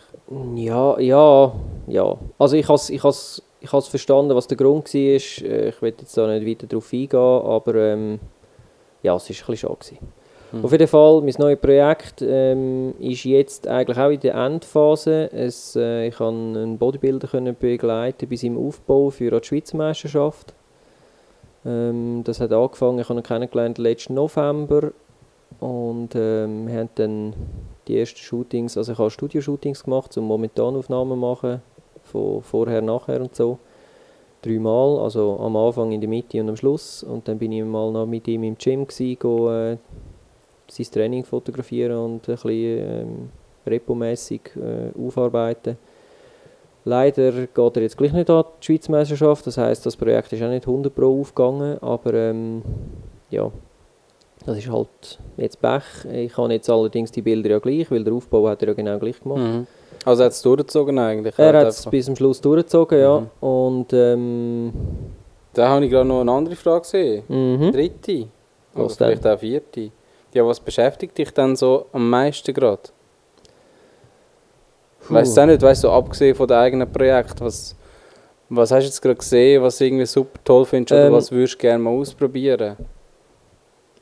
ja, 0.56 1.00
ja, 1.00 1.54
ja. 1.88 2.18
Also 2.38 2.56
ich 2.56 2.68
habe 2.68 2.76
es 2.76 2.90
ich 2.90 3.04
has, 3.04 3.42
ich 3.62 3.72
has 3.72 3.88
verstanden, 3.88 4.36
was 4.36 4.48
der 4.48 4.58
Grund 4.58 4.94
war. 4.94 5.02
Äh, 5.02 5.18
Ich 5.70 5.82
will 5.82 5.94
jetzt 5.98 6.16
da 6.18 6.28
nicht 6.28 6.46
weiter 6.46 6.68
darauf 6.68 6.92
eingehen, 6.94 7.20
aber 7.20 7.76
ähm, 7.76 8.20
ja, 9.04 9.16
es 9.16 9.30
war 9.30 9.50
ein 9.50 9.58
schade. 9.58 9.76
gewesen. 9.80 10.00
Auf 10.62 10.72
jeden 10.72 10.88
Fall, 10.88 11.22
mein 11.22 11.34
neues 11.40 11.60
Projekt 11.60 12.22
ähm, 12.22 12.94
ist 13.00 13.24
jetzt 13.24 13.68
eigentlich 13.68 13.98
auch 13.98 14.12
in 14.12 14.20
der 14.20 14.36
Endphase. 14.36 15.32
Es, 15.34 15.76
äh, 15.76 16.08
ich 16.08 16.16
konnte 16.16 16.60
einen 16.60 16.78
Bodybuilder 16.78 17.28
können 17.28 17.56
begleiten 17.60 18.30
bei 18.30 18.36
seinem 18.36 18.60
Aufbau 18.60 19.10
für 19.10 19.32
die 19.32 19.48
Schweizer 19.48 19.78
Meisterschaft. 19.78 20.54
Ähm, 21.66 22.22
das 22.24 22.40
hat 22.40 22.52
angefangen, 22.52 23.00
ich 23.00 23.10
habe 23.10 23.20
ihn 23.20 23.24
kennengelernt 23.24 23.80
letzten 23.80 24.14
November 24.14 24.92
und 25.60 26.10
ähm, 26.14 26.68
wir 26.68 26.80
haben 26.80 26.90
dann 26.96 27.34
die 27.88 28.00
ersten 28.00 28.20
Shootings, 28.20 28.78
also 28.78 28.92
ich 28.92 28.98
habe 29.00 29.10
Studio-Shootings 29.10 29.84
gemacht, 29.84 30.16
um 30.18 30.26
Momentanaufnahmen 30.26 31.14
zu 31.14 31.20
machen, 31.20 31.62
von 32.04 32.44
vorher, 32.44 32.82
nachher 32.82 33.22
und 33.22 33.36
so. 33.36 33.58
Dreimal, 34.44 35.00
also 35.00 35.40
am 35.40 35.56
Anfang, 35.56 35.92
in 35.92 36.02
der 36.02 36.10
Mitte 36.10 36.40
und 36.42 36.50
am 36.50 36.56
Schluss. 36.56 37.04
Und 37.04 37.28
dann 37.28 37.38
bin 37.38 37.52
ich 37.52 37.64
mal 37.64 37.92
noch 37.92 38.06
mit 38.06 38.28
ihm 38.28 38.44
im 38.44 38.58
Gym, 38.58 38.86
gewesen, 38.86 39.18
go, 39.20 39.52
äh, 39.52 39.78
sein 40.68 40.88
Training 40.92 41.24
fotografieren 41.24 41.98
und 41.98 42.30
ein 42.30 42.36
bisschen 42.36 42.52
ähm, 42.52 43.30
repomässig 43.66 44.52
äh, 44.56 44.92
aufarbeiten. 45.00 45.78
Leider 46.86 47.32
geht 47.32 47.76
er 47.78 47.82
jetzt 47.82 47.98
gleich 47.98 48.12
nicht 48.12 48.30
an 48.30 48.44
die 48.62 48.66
Schweizer 48.66 48.92
Meisterschaft, 48.92 49.48
das 49.48 49.58
heisst, 49.58 49.86
das 49.86 49.96
Projekt 49.96 50.34
ist 50.34 50.44
auch 50.44 50.50
nicht 50.50 50.68
100 50.68 50.94
Pro 50.94 51.22
aufgegangen, 51.22 51.78
aber 51.82 52.14
ähm, 52.14 52.62
ja, 53.30 53.50
das 54.46 54.58
ist 54.58 54.70
halt 54.70 55.20
jetzt 55.38 55.62
Pech. 55.62 56.06
Ich 56.12 56.36
habe 56.36 56.52
jetzt 56.52 56.70
allerdings 56.70 57.12
die 57.12 57.22
Bilder 57.22 57.52
ja 57.52 57.60
gleich, 57.60 57.90
weil 57.90 58.04
der 58.04 58.14
Aufbau 58.14 58.50
hat 58.50 58.62
er 58.62 58.70
ja 58.70 58.74
genau 58.74 59.00
gleich 59.00 59.22
gemacht. 59.22 59.40
Mhm. 59.40 59.68
Also 60.06 60.24
hat 60.24 60.32
es 60.32 60.42
durchgezogen 60.42 61.00
eigentlich? 61.00 61.34
Er 61.38 61.58
hat 61.60 61.68
es 61.68 61.86
bis 61.86 62.06
zum 62.06 62.16
Schluss 62.16 62.42
durchgezogen, 62.42 63.00
ja. 63.00 63.20
Mhm. 63.20 63.30
Und 63.48 63.94
ähm, 63.94 64.74
Da 65.54 65.70
habe 65.70 65.86
ich 65.86 65.92
gerade 65.92 66.08
noch 66.08 66.22
eine 66.22 66.32
andere 66.32 66.56
Frage 66.56 66.82
gesehen. 66.82 67.24
mhm. 67.28 67.72
Dritte. 67.72 68.28
Oder 68.76 68.86
Was 68.86 68.98
denn? 68.98 69.08
vielleicht 69.08 69.28
auch 69.28 69.40
vierte. 69.40 69.92
Ja, 70.34 70.46
was 70.46 70.60
beschäftigt 70.60 71.18
dich 71.18 71.32
dann 71.32 71.56
so 71.56 71.86
am 71.94 72.10
meisten 72.10 72.54
gerade? 72.54 72.82
Weißt 75.10 75.36
du 75.38 75.42
auch 75.42 75.46
nicht, 75.46 75.62
weißt 75.62 75.84
du, 75.84 75.88
so 75.88 75.94
abgesehen 75.94 76.34
von 76.36 76.48
deinem 76.48 76.64
eigenen 76.64 76.92
Projekt, 76.92 77.40
was, 77.42 77.76
was 78.50 78.72
hast 78.72 78.82
du 78.84 78.86
jetzt 78.88 79.02
gerade 79.02 79.16
gesehen, 79.16 79.62
was 79.62 79.78
du 79.78 79.86
irgendwie 79.86 80.06
super 80.06 80.40
toll 80.44 80.66
findest 80.66 80.94
oder 80.94 81.08
Ähm, 81.08 81.14
was 81.14 81.32
würdest 81.32 81.56
du 81.56 81.58
gerne 81.60 81.84
mal 81.84 81.92
ausprobieren? 81.92 82.78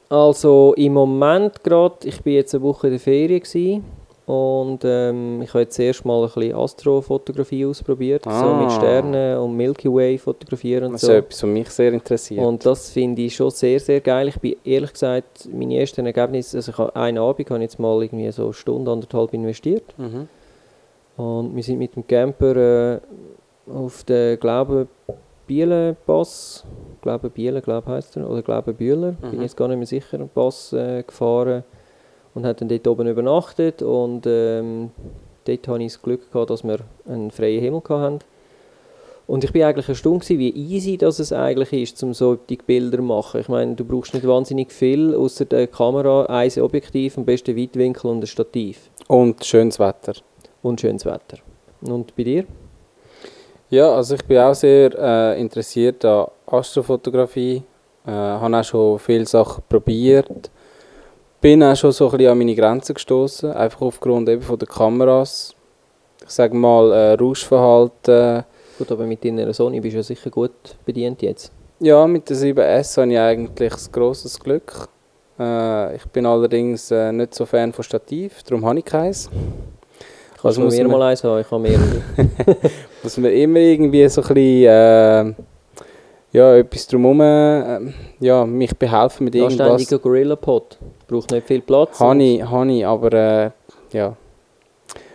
Also 0.10 0.74
im 0.78 0.94
Moment 0.94 1.64
gerade, 1.64 1.96
ich 2.08 2.22
bin 2.22 2.34
jetzt 2.34 2.54
eine 2.54 2.64
Woche 2.64 2.88
in 2.88 2.94
der 2.94 3.00
Ferien 3.00 3.40
gewesen, 3.42 3.84
und 4.26 4.80
ähm, 4.86 5.42
ich 5.42 5.50
habe 5.50 5.62
jetzt 5.62 5.78
erst 5.80 6.06
mal 6.06 6.22
ein 6.24 6.30
bisschen 6.30 6.56
Astrofotografie 6.56 7.66
ausprobiert, 7.66 8.24
so 8.24 8.30
Ah. 8.30 8.62
mit 8.62 8.72
Sternen 8.72 9.38
und 9.40 9.58
Milky 9.58 9.92
Way 9.92 10.18
fotografieren 10.18 10.86
und 10.86 10.94
Das 10.94 11.04
ist 11.04 11.08
so. 11.08 11.14
etwas, 11.14 11.44
was 11.44 11.50
mich 11.50 11.70
sehr 11.70 11.92
interessiert. 11.94 12.46
Und 12.46 12.66
das 12.66 12.90
finde 12.92 13.22
ich 13.24 13.36
schon 13.36 13.50
sehr, 13.50 13.80
sehr 13.80 14.00
geil. 14.00 14.28
Ich 14.30 14.40
bin 14.40 14.56
ehrlich 14.64 14.94
gesagt, 14.94 15.50
meine 15.52 15.78
ersten 15.80 16.06
Ergebnisse, 16.06 16.58
also 16.58 16.72
ich 16.72 16.78
habe 16.78 16.96
einen 16.96 17.18
Abend 17.18 17.50
habe 17.50 17.60
ich 17.60 17.64
jetzt 17.64 17.80
mal 17.80 18.02
irgendwie 18.02 18.32
so 18.32 18.44
eine 18.46 18.54
Stunde, 18.54 18.92
anderthalb 18.92 19.34
investiert. 19.34 19.84
mhm. 19.98 20.28
Und 21.18 21.56
wir 21.56 21.62
sind 21.64 21.78
mit 21.78 21.96
dem 21.96 22.08
Camper 22.08 22.56
äh, 22.96 23.00
auf 23.72 24.04
den 24.06 24.40
Glauben 24.40 24.88
Bielen 25.46 25.98
Pass, 26.06 26.64
Glauben 27.02 27.30
Bielen, 27.30 27.62
glaube 27.62 27.92
heißt 27.92 28.16
er, 28.18 28.30
oder 28.30 28.42
Glauben 28.42 28.74
Bühler, 28.74 29.12
bin 29.14 29.36
Mhm. 29.38 29.42
jetzt 29.42 29.58
gar 29.58 29.68
nicht 29.68 29.78
mehr 29.78 29.86
sicher, 29.88 30.18
Pass 30.34 30.72
äh, 30.74 31.04
gefahren 31.06 31.64
und 32.34 32.46
hat 32.46 32.62
dann 32.62 32.70
dort 32.70 32.88
oben 32.88 33.08
übernachtet 33.08 33.82
und 33.82 34.26
ähm, 34.26 34.92
dort 35.46 35.68
hatte 35.68 35.84
ich 35.84 35.94
das 35.94 36.02
Glück 36.02 36.32
gehabt, 36.32 36.50
dass 36.50 36.64
wir 36.64 36.80
einen 37.08 37.32
freien 37.32 37.62
Himmel 37.62 37.82
hatten. 37.88 38.20
Und 39.28 39.44
ich 39.46 39.54
bin 39.54 39.64
eigentlich 39.64 39.88
erstaunt 39.88 40.24
gewesen, 40.24 40.40
wie 40.40 40.50
easy 40.50 40.98
das 40.98 41.20
es 41.20 41.32
eigentlich 41.32 41.72
ist, 41.72 42.04
um 42.04 42.14
so 42.14 42.36
die 42.36 42.58
Bilder 42.58 42.98
zu 42.98 43.04
machen. 43.04 43.40
Ich 43.40 43.48
meine, 43.48 43.76
du 43.76 43.86
brauchst 43.86 44.14
nicht 44.14 44.28
wahnsinnig 44.28 44.74
viel, 44.74 45.16
außer 45.16 45.46
der 45.46 45.68
Kamera, 45.68 46.26
ein 46.26 46.52
Objektiv, 46.60 47.18
am 47.18 47.24
besten 47.24 47.56
Weitwinkel 47.56 48.10
und 48.12 48.24
ein 48.24 48.28
Stativ 48.28 48.90
Und 49.08 49.46
schönes 49.46 49.80
Wetter. 49.80 50.14
und 50.62 50.82
schönes 50.82 51.06
Wetter. 51.06 51.38
Und 51.82 52.14
bei 52.16 52.24
dir? 52.24 52.46
Ja, 53.70 53.94
also 53.96 54.16
ich 54.16 54.26
bin 54.26 54.38
auch 54.38 54.54
sehr 54.54 54.92
äh, 54.98 55.40
interessiert 55.40 56.04
an 56.04 56.28
Astrofotografie. 56.48 57.64
Äh, 58.06 58.12
habe 58.12 58.58
auch 58.58 58.64
schon 58.66 59.00
viele 59.00 59.26
Sachen 59.26 59.64
probiert. 59.70 60.52
Bin 61.42 61.64
auch 61.64 61.76
schon 61.76 61.92
so 61.92 62.06
ein 62.06 62.18
bisschen 62.18 62.32
an 62.32 62.38
meine 62.38 62.56
Grenzen 62.56 62.94
gestoßen, 62.94 63.52
einfach 63.52 63.82
aufgrund 63.82 64.30
eben 64.30 64.44
von 64.44 64.60
der 64.60 64.68
Kameras. 64.68 65.56
Ich 66.24 66.30
sage 66.30 66.56
mal 66.56 66.92
äh, 66.92 67.14
Rauschverhalten. 67.14 68.44
Gut, 68.78 68.92
aber 68.92 69.06
mit 69.06 69.26
deiner 69.26 69.52
Sony 69.52 69.80
bist 69.80 69.94
du 69.94 69.98
ja 69.98 70.04
sicher 70.04 70.30
gut 70.30 70.52
bedient 70.86 71.22
jetzt. 71.24 71.52
Ja, 71.80 72.06
mit 72.06 72.30
der 72.30 72.38
7S 72.38 73.02
habe 73.02 73.12
ich 73.12 73.18
eigentlich 73.18 73.74
ein 73.74 73.92
grosses 73.92 74.40
Glück. 74.40 74.88
Äh, 75.40 75.96
ich 75.96 76.06
bin 76.06 76.28
allerdings 76.28 76.92
äh, 76.92 77.12
nicht 77.12 77.34
so 77.34 77.48
Fan 77.48 77.74
von 77.74 77.84
Stativ, 77.84 78.44
darum 78.44 78.64
habe 78.64 78.78
ich 78.78 78.86
keins. 78.86 79.28
Kannst 80.40 80.58
du 80.58 80.62
muss 80.62 80.78
mir 80.78 80.88
mal 80.88 81.02
eins 81.02 81.24
haben? 81.24 81.42
Ich 81.42 81.50
habe 81.50 81.62
mehrere. 81.62 82.02
Muss 83.04 83.18
man 83.18 83.32
immer 83.32 83.60
irgendwie 83.60 84.08
so 84.10 84.22
ein 84.22 84.28
bisschen, 84.28 84.66
äh, 84.66 85.34
ja, 86.32 86.56
etwas 86.56 86.88
drumherum, 86.88 87.22
äh, 87.22 87.80
ja, 88.20 88.46
mich 88.46 88.76
behelfen 88.76 89.26
mit 89.26 89.36
irgendwas. 89.36 89.60
Anständiger 89.60 90.00
Gorilla-Pod. 90.00 90.78
Braucht 91.08 91.32
nicht 91.32 91.48
viel 91.48 91.62
Platz. 91.62 92.00
Habe 92.00 92.24
ich, 92.24 92.44
habe 92.44 92.72
ich, 92.72 92.86
aber 92.86 93.14
äh, 93.14 93.52
ja. 93.92 94.16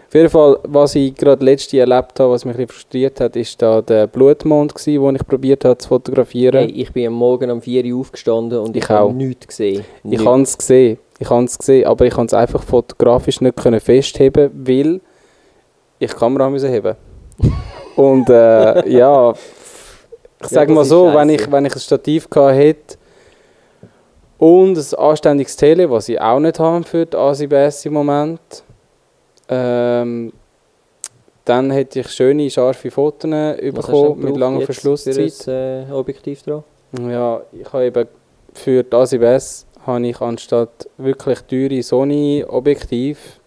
Auf 0.09 0.15
jeden 0.15 0.31
Fall, 0.31 0.59
was 0.63 0.95
ich 0.95 1.15
gerade 1.15 1.45
letzte 1.45 1.79
erlebt 1.79 2.21
habe, 2.21 2.31
was 2.31 2.45
mich 2.45 2.57
ein 2.57 2.69
frustriert 2.69 3.21
hat, 3.21 3.35
ist 3.35 3.61
da 3.61 3.83
der 3.83 4.07
Blutmond 4.07 4.75
gewesen, 4.75 5.03
den 5.03 5.17
ich 5.17 5.27
probiert 5.27 5.65
habe 5.65 5.79
zu 5.79 5.89
fotografieren. 5.89 6.61
Hey, 6.61 6.71
ich 6.71 6.93
bin 6.93 7.09
am 7.09 7.15
Morgen 7.15 7.51
um 7.51 7.61
4 7.61 7.85
Uhr 7.87 8.01
aufgestanden 8.01 8.61
und 8.61 8.77
ich, 8.77 8.85
Ich 8.85 8.89
habe 8.89 9.13
nichts 9.13 9.49
gesehen. 9.49 9.85
Ich 10.05 10.25
habe 10.25 10.43
es 10.43 10.57
gesehen, 10.57 10.99
ich 11.19 11.29
habe 11.29 11.45
es 11.45 11.59
gesehen, 11.59 11.87
aber 11.87 12.07
ich 12.07 12.15
konnte 12.15 12.37
es 12.37 12.41
einfach 12.41 12.63
fotografisch 12.63 13.41
nicht 13.41 13.57
können 13.57 13.81
festheben, 13.81 14.51
weil 14.55 15.01
ich 15.99 16.11
die 16.11 16.17
Kamera 16.17 16.51
müssen 16.51 16.71
heben. 16.71 16.95
Und 17.97 18.29
äh, 18.29 18.89
ja, 18.89 19.35
ich 20.43 20.49
sage 20.49 20.67
das 20.69 20.75
mal 20.75 20.85
so, 20.85 21.13
wenn 21.15 21.31
ich, 21.31 21.51
wenn 21.51 21.65
ich 21.65 21.75
ein 21.75 21.81
Stativ 21.81 22.29
gehabt 22.29 22.57
hätte 22.57 22.97
und 24.39 24.77
ein 24.77 24.99
anständiges 24.99 25.57
Tele, 25.57 25.91
was 25.91 26.09
ich 26.09 26.21
auch 26.21 26.39
nicht 26.39 26.59
habe 26.59 26.85
für 26.85 27.07
die 27.07 27.17
ASIBS 27.17 27.87
im 27.87 27.95
Moment, 27.95 28.41
ähm, 29.49 30.33
dann 31.45 31.71
hätte 31.71 32.01
ich 32.01 32.09
schöne, 32.09 32.51
scharfe 32.51 32.91
Fotos 32.91 33.31
bekommen 33.31 34.21
mit 34.21 34.37
langer 34.37 34.63
Verschlusszeit. 34.63 35.33
Für 35.33 35.51
ein, 35.53 35.91
äh, 35.91 35.93
Objektiv 35.93 36.43
dran? 36.43 36.65
Ja, 37.09 37.41
ich 37.53 37.73
habe 37.73 37.85
eben 37.85 38.09
für 38.53 38.83
die 38.83 38.97
ASIBS 38.97 39.67
habe 39.87 40.07
ich 40.07 40.21
anstatt 40.21 40.89
wirklich 40.99 41.41
teure 41.43 41.83
Sony-Objektiv, 41.83 43.41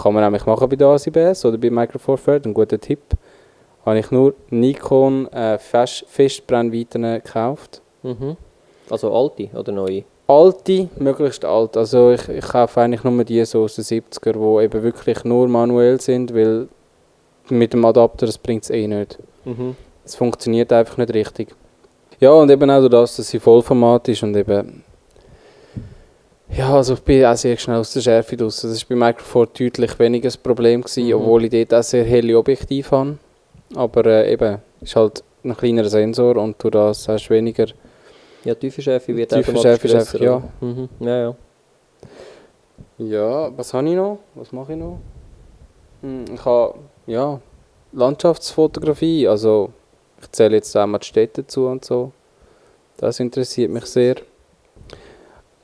kann 0.00 0.14
man 0.14 0.22
nämlich 0.22 0.46
machen 0.46 0.68
bei 0.68 0.76
der 0.76 0.88
ASIBS 0.88 1.44
oder 1.44 1.58
bei 1.58 1.70
Micro 1.70 1.98
Four 1.98 2.18
Third, 2.22 2.46
ein 2.46 2.54
guter 2.54 2.78
Tipp, 2.78 3.02
habe 3.84 3.98
ich 3.98 4.10
nur 4.10 4.34
Nikon 4.50 5.26
äh, 5.32 5.58
Fest 5.58 6.04
Festbrennweiten 6.08 7.02
gekauft. 7.02 7.80
Mhm. 8.02 8.36
Also 8.88 9.12
alte 9.14 9.48
oder 9.54 9.72
neue? 9.72 10.04
Alte, 10.26 10.88
möglichst 10.96 11.44
alt. 11.44 11.76
Also 11.76 12.10
ich, 12.12 12.28
ich 12.28 12.44
kaufe 12.44 12.80
eigentlich 12.80 13.02
nur 13.04 13.24
die 13.24 13.44
so 13.44 13.64
aus 13.64 13.76
den 13.76 13.84
70er, 13.84 14.32
die 14.32 14.64
eben 14.64 14.82
wirklich 14.82 15.24
nur 15.24 15.48
manuell 15.48 16.00
sind, 16.00 16.34
weil 16.34 16.68
mit 17.48 17.72
dem 17.72 17.84
Adapter 17.84 18.26
das 18.26 18.38
bringt 18.38 18.62
es 18.64 18.70
eh 18.70 18.86
nicht. 18.86 19.18
Mhm. 19.44 19.76
Es 20.04 20.14
funktioniert 20.14 20.72
einfach 20.72 20.96
nicht 20.98 21.12
richtig. 21.14 21.54
Ja, 22.20 22.32
und 22.32 22.50
eben 22.50 22.70
auch 22.70 22.86
das, 22.88 23.16
dass 23.16 23.28
sie 23.28 23.40
Vollformat 23.40 24.08
ist 24.08 24.22
und 24.22 24.36
eben... 24.36 24.84
Ja, 26.56 26.74
also 26.74 26.94
ich 26.94 27.00
bin 27.00 27.24
auch 27.24 27.36
sehr 27.36 27.56
schnell 27.56 27.76
aus 27.78 27.92
der 27.92 28.00
Schärfe 28.00 28.36
draus. 28.36 28.60
Das 28.62 28.90
war 28.90 28.96
bei 28.98 29.06
Micro 29.06 29.22
Four 29.24 29.46
deutlich 29.46 29.98
weniger 29.98 30.26
das 30.26 30.36
Problem, 30.36 30.82
gewesen, 30.82 31.06
Mhm. 31.06 31.14
obwohl 31.14 31.44
ich 31.44 31.50
dort 31.50 31.74
auch 31.74 31.82
sehr 31.84 32.04
helle 32.04 32.36
Objektive 32.36 32.90
habe. 32.90 33.18
Aber 33.74 34.04
äh, 34.06 34.32
eben, 34.32 34.58
ist 34.80 34.96
halt 34.96 35.22
ein 35.44 35.56
kleinerer 35.56 35.88
Sensor 35.88 36.36
und 36.36 36.62
durch 36.62 36.72
das 36.72 37.08
hast 37.08 37.26
du 37.28 37.34
weniger... 37.34 37.66
Ja, 38.44 38.54
Tiefenschärfe 38.54 39.14
wird 39.14 39.30
Tiefenschärfe 39.30 39.86
ist 39.86 39.94
automatisch 39.94 40.14
einfach, 40.14 40.48
oder? 40.60 40.66
Mhm. 40.66 40.88
Ja, 41.00 41.20
ja. 41.20 41.34
Ja, 42.98 43.56
was 43.56 43.72
habe 43.74 43.88
ich 43.88 43.94
noch? 43.94 44.18
Was 44.34 44.52
mache 44.52 44.72
ich 44.72 44.78
noch? 44.78 44.98
Hm, 46.02 46.24
Ich 46.34 46.44
habe, 46.44 46.74
ja, 47.06 47.40
Landschaftsfotografie, 47.92 49.26
also 49.28 49.70
ich 50.20 50.30
zähle 50.32 50.56
jetzt 50.56 50.76
auch 50.76 50.86
mal 50.86 50.98
die 50.98 51.06
Städte 51.06 51.42
dazu 51.42 51.66
und 51.66 51.84
so. 51.84 52.12
Das 52.96 53.20
interessiert 53.20 53.70
mich 53.70 53.86
sehr. 53.86 54.16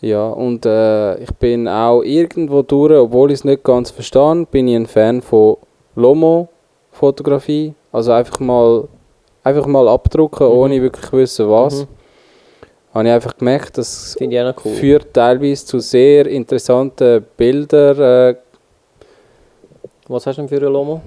Ja, 0.01 0.29
und 0.29 0.67
äh, 0.67 1.19
ich 1.19 1.31
bin 1.35 1.69
auch 1.69 2.03
irgendwo 2.03 2.63
durch, 2.63 2.93
obwohl 2.93 3.31
ich 3.31 3.39
es 3.41 3.45
nicht 3.45 3.65
ganz 3.65 3.91
verstehe, 3.91 4.47
bin 4.51 4.69
ich 4.69 4.77
ein 4.77 4.87
Fan 4.87 5.23
von 5.23 5.57
Lomo-Fotografie. 7.01 7.75
Also 7.93 8.13
einfach 8.13 8.41
mal, 8.41 8.89
einfach 9.45 9.67
mal 9.67 9.89
abdrucken, 9.89 10.47
Mhm. 10.47 10.53
ohne 10.53 10.83
wirklich 10.83 11.13
wissen 11.13 11.49
was. 11.49 11.81
Mhm. 11.83 11.87
Habe 12.95 13.09
ich 13.09 13.15
einfach 13.15 13.37
gemerkt, 13.37 13.77
noch 14.45 14.65
cool. 14.65 14.73
führt 14.75 15.13
teilweise 15.13 15.67
zu 15.67 15.79
sehr 15.81 16.27
interessanten 16.27 17.25
Bildern. 17.37 18.01
Äh, 18.01 18.37
Was 20.09 20.27
hast 20.27 20.37
du 20.39 20.43
denn 20.43 20.49
für 20.49 20.65
ein 20.67 20.73
Lomo? 20.73 21.01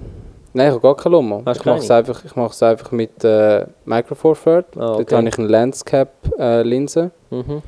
nein, 0.53 0.67
ich 0.67 0.73
habe 0.73 0.81
gar 0.81 0.95
kein 0.95 1.11
Lomo. 1.11 1.41
Hast 1.45 1.59
Ich 1.61 1.65
mache 1.65 1.77
es 1.79 1.87
keine? 1.87 1.99
einfach, 1.99 2.25
ich 2.25 2.35
mache 2.35 2.51
es 2.51 2.61
einfach 2.63 2.91
mit 2.91 3.23
äh, 3.23 3.65
Micro 3.85 4.13
Four 4.15 4.35
Third. 4.35 4.65
Ah, 4.75 4.97
Dort 4.97 5.11
habe 5.13 5.27
ich 5.29 5.37
eine 5.39 5.47
Landscape-Linse, 5.47 7.11
Mhm. 7.31 7.61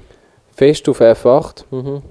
fest 0.55 0.87
auf 0.89 0.99
F8. 1.01 1.63
Mhm. 1.71 2.01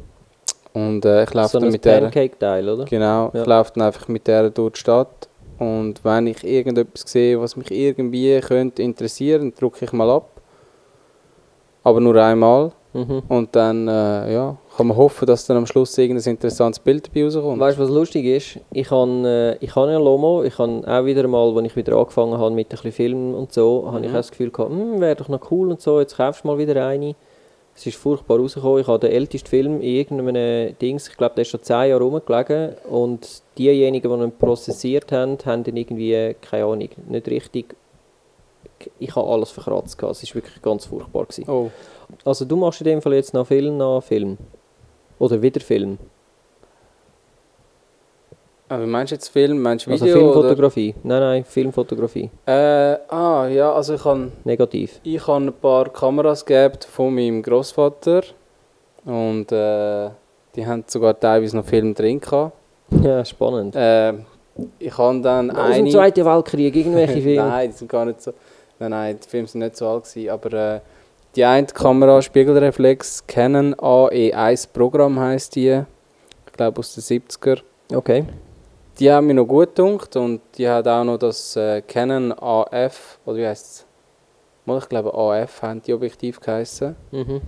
Und 0.72 1.04
äh, 1.04 1.24
ich 1.24 1.34
laufe 1.34 1.48
So 1.48 1.58
dann 1.58 1.68
ein 1.68 1.72
mit 1.72 1.84
der, 1.84 2.00
Pancake-Teil, 2.00 2.68
oder? 2.68 2.84
genau, 2.86 3.30
Ja. 3.34 3.40
ich 3.42 3.46
laufe 3.46 3.72
dann 3.74 3.84
einfach 3.86 4.08
mit 4.08 4.26
der 4.26 4.50
durch 4.50 4.72
die 4.74 4.80
Stadt. 4.80 5.28
Und 5.60 6.02
wenn 6.04 6.26
ich 6.26 6.42
irgendetwas 6.42 7.02
sehe, 7.06 7.40
was 7.40 7.54
mich 7.54 7.70
irgendwie 7.70 8.40
könnte 8.40 8.82
interessieren, 8.82 9.52
drücke 9.56 9.84
ich 9.84 9.92
mal 9.92 10.10
ab. 10.10 10.40
Aber 11.84 12.00
nur 12.00 12.16
einmal. 12.16 12.72
Mhm. 12.92 13.22
Und 13.28 13.54
dann 13.54 13.86
äh, 13.86 14.32
ja, 14.32 14.56
kann 14.76 14.88
man 14.88 14.96
hoffen, 14.96 15.24
dass 15.26 15.46
dann 15.46 15.56
am 15.58 15.66
Schluss 15.66 15.96
irgendein 15.96 16.32
interessantes 16.32 16.80
Bild 16.80 17.06
dabei 17.06 17.24
rauskommt. 17.24 17.60
Weißt 17.60 17.78
du, 17.78 17.82
was 17.84 17.90
lustig 17.90 18.24
ist? 18.24 18.58
Ich 18.72 18.90
habe 18.90 19.56
äh, 19.60 19.64
ich 19.64 19.76
habe 19.76 19.88
ein 19.92 20.02
Lomo. 20.02 20.42
Ich 20.42 20.58
habe 20.58 20.82
auch 20.84 21.04
wieder 21.04 21.28
mal, 21.28 21.56
als 21.56 21.66
ich 21.66 21.76
wieder 21.76 21.96
angefangen 21.96 22.36
habe 22.36 22.50
mit 22.52 22.66
ein 22.66 22.70
bisschen 22.70 22.90
Film 22.92 23.34
und 23.34 23.52
so, 23.52 23.84
habe 23.86 24.00
ich 24.00 24.06
Mhm. 24.08 24.14
auch 24.14 24.18
das 24.18 24.30
Gefühl 24.32 24.50
gehabt, 24.50 24.70
hm, 24.72 25.00
wäre 25.00 25.14
doch 25.14 25.28
noch 25.28 25.50
cool 25.52 25.70
und 25.70 25.80
so, 25.80 26.00
jetzt 26.00 26.16
kaufst 26.16 26.42
du 26.42 26.48
mal 26.48 26.58
wieder 26.58 26.84
eine. 26.84 27.14
Es 27.80 27.86
ist 27.86 27.96
furchtbar 27.96 28.36
rausgekommen. 28.36 28.82
Ich 28.82 28.86
habe 28.86 28.98
den 28.98 29.10
ältesten 29.10 29.48
Film 29.48 29.76
in 29.76 29.94
irgendeinem 29.96 30.76
Dings, 30.76 31.08
ich 31.08 31.16
glaube, 31.16 31.34
der 31.34 31.42
ist 31.42 31.48
schon 31.48 31.62
10 31.62 31.88
Jahre 31.88 32.02
rumgelegen. 32.02 32.74
Und 32.90 33.42
diejenigen, 33.56 34.06
die 34.06 34.22
ihn 34.22 34.36
prozessiert 34.36 35.10
haben, 35.12 35.38
haben 35.46 35.64
ihn 35.64 35.78
irgendwie, 35.78 36.36
keine 36.42 36.64
Ahnung, 36.64 36.90
nicht 37.08 37.28
richtig... 37.28 37.74
Ich 38.98 39.16
habe 39.16 39.26
alles 39.26 39.50
verkratzt. 39.50 39.96
gehabt. 39.96 40.22
Es 40.22 40.28
war 40.28 40.34
wirklich 40.34 40.60
ganz 40.60 40.84
furchtbar. 40.84 41.24
Gewesen. 41.24 41.48
Oh. 41.48 41.70
Also 42.22 42.44
du 42.44 42.56
machst 42.56 42.82
in 42.82 42.84
dem 42.84 43.00
Fall 43.00 43.14
jetzt 43.14 43.32
noch 43.32 43.46
Film 43.46 43.78
nach 43.78 44.02
Film? 44.02 44.36
Oder 45.18 45.40
wieder 45.40 45.60
Film? 45.60 45.96
Aber 48.70 48.87
meinst 48.87 49.11
du 49.11 49.16
jetzt 49.16 49.28
Film, 49.28 49.61
meinst 49.61 49.85
du 49.87 49.90
Also 49.90 50.06
Video? 50.06 50.18
Filmfotografie? 50.20 50.94
Nein, 51.02 51.20
nein, 51.20 51.44
Filmfotografie. 51.44 52.30
Oder? 52.46 52.92
Äh, 52.92 53.12
ah, 53.12 53.48
ja, 53.48 53.72
also 53.72 53.94
ich 53.94 54.04
habe 54.04 54.30
Negativ. 54.44 55.00
ich 55.02 55.26
habe 55.26 55.46
ein 55.46 55.52
paar 55.52 55.88
Kameras 55.92 56.44
gehabt 56.44 56.85
von 56.85 57.12
meinem 57.12 57.42
Großvater 57.42 58.22
und 59.04 59.50
äh, 59.50 60.11
die 60.54 60.64
haben 60.64 60.85
sogar 60.87 61.18
teilweise 61.18 61.56
noch 61.56 61.64
Film 61.64 61.92
drin 61.94 62.20
gehabt. 62.20 62.52
Ja, 63.02 63.24
spannend. 63.24 63.74
Äh, 63.74 64.12
ich 64.78 64.96
habe 64.96 65.20
dann 65.20 65.50
Aus 65.50 65.74
dem 65.74 65.87
eine... 65.87 65.90
Zweiten 65.90 66.24
Weltkrieg, 66.24 66.76
irgendwelche 66.76 67.20
Filme. 67.22 67.48
nein, 67.48 67.70
die 67.70 67.76
sind 67.76 67.90
gar 67.90 68.04
nicht 68.04 68.22
so... 68.22 68.33
Nein, 68.78 68.90
nein, 68.92 69.18
die 69.20 69.28
Filme 69.28 69.48
sind 69.48 69.62
nicht 69.62 69.76
so 69.76 69.88
alt 69.88 70.04
gewesen, 70.04 70.30
aber 70.30 70.76
äh, 70.76 70.80
die 71.35 71.44
eine 71.44 71.66
Kamera, 71.66 72.22
Spiegelreflex, 72.22 73.26
Canon 73.26 73.74
AE1 73.74 74.68
Programm 74.72 75.18
heisst 75.18 75.56
die. 75.56 75.83
Ich 76.46 76.52
glaube 76.52 76.78
aus 76.78 76.94
den 76.94 77.02
70er. 77.02 77.59
Okay. 77.92 78.24
Die 79.00 79.10
haben 79.10 79.26
mir 79.26 79.34
noch 79.34 79.46
gut 79.46 79.74
gedacht 79.74 80.14
und 80.16 80.42
die 80.58 80.68
hat 80.68 80.86
auch 80.86 81.04
noch 81.04 81.16
das 81.16 81.56
äh, 81.56 81.80
Canon 81.80 82.32
AF, 82.32 83.18
oder 83.24 83.36
wie 83.38 83.46
heisst 83.46 83.86
es? 84.66 84.82
Ich 84.82 84.88
glaube 84.88 85.12
AF 85.14 85.62
haben 85.62 85.80
die 85.82 85.92
Objektiv 85.94 86.38
geheissen. 86.38 86.94
Mhm. 87.10 87.40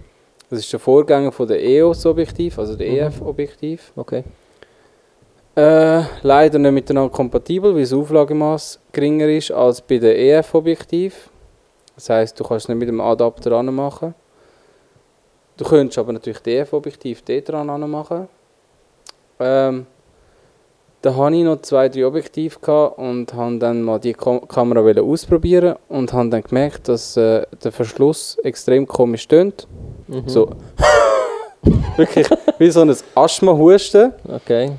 Das 0.49 0.61
ist 0.61 0.73
der 0.73 0.81
Vorgänger 0.81 1.31
von 1.31 1.47
der 1.47 1.63
EOS-Objektiv, 1.63 2.59
also 2.59 2.75
der 2.75 2.89
Mhm. 2.89 2.97
EF-Objektiv. 2.97 3.93
Okay. 3.97 4.25
Äh, 5.55 6.03
leider 6.23 6.59
nicht 6.59 6.73
miteinander 6.73 7.11
kompatibel, 7.13 7.75
weil 7.75 7.83
das 7.83 7.93
Auflagemaß 7.93 8.81
geringer 8.91 9.29
ist 9.29 9.51
als 9.53 9.83
bei 9.83 9.99
der 9.99 10.19
EF-Objektiv. 10.19 11.29
Das 11.95 12.09
heisst, 12.09 12.41
du 12.41 12.45
kannst 12.45 12.65
es 12.65 12.69
nicht 12.71 12.79
mit 12.79 12.89
dem 12.89 13.01
Adapter 13.01 13.53
anmachen. 13.53 14.15
Du 15.59 15.65
könntest 15.65 15.99
aber 15.99 16.15
natürlich 16.15 16.39
das 16.41 16.53
EF-Objektiv 16.53 17.23
dort 17.23 17.49
dran 17.51 17.69
anmachen. 17.69 18.29
Ähm, 19.39 19.87
da 21.03 21.17
hatte 21.17 21.35
ich 21.35 21.45
noch 21.45 21.61
zwei, 21.63 21.89
drei 21.89 22.07
Objektive 22.07 22.59
gehabt 22.61 22.99
und 22.99 23.35
habe 23.35 23.59
dann 23.59 23.83
mal 23.83 23.99
die 23.99 24.13
Kam 24.13 24.47
Kamera 24.47 24.81
ausprobieren 25.01 25.75
und 25.89 26.13
habe 26.13 26.29
dann 26.29 26.43
gemerkt, 26.43 26.89
dass 26.89 27.17
äh, 27.17 27.45
der 27.63 27.73
Verschluss 27.73 28.39
extrem 28.45 28.87
komisch 28.87 29.23
stöhnt. 29.23 29.67
Mhm. 30.07 30.29
So. 30.29 30.51
Wirklich 31.97 32.27
wie 32.59 32.71
so 32.71 32.83
ein 32.83 32.95
Asthma-Husten. 33.17 34.13
Okay. 34.29 34.73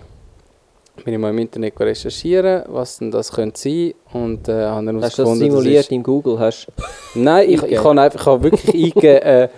Bin 1.04 1.14
ich 1.14 1.20
mal 1.20 1.32
im 1.32 1.40
Internet 1.40 1.78
recherchieren, 1.80 2.64
was 2.68 3.00
denn 3.00 3.12
das 3.12 3.32
könnte 3.32 3.60
sein 3.60 3.94
und 4.14 4.48
äh, 4.48 4.66
habe 4.66 4.86
dann 4.86 5.04
Hast 5.04 5.18
du 5.18 5.24
das 5.24 5.38
simuliert 5.38 5.92
im 5.92 6.04
Google? 6.04 6.40
Hast 6.40 6.68
Nein, 7.16 7.50
ich, 7.50 7.64
ich 7.64 7.84
habe 7.84 8.00
einfach 8.00 8.22
ich 8.22 8.26
habe 8.28 8.44
wirklich 8.44 8.74
eingegeben, 8.74 9.22
äh, 9.24 9.50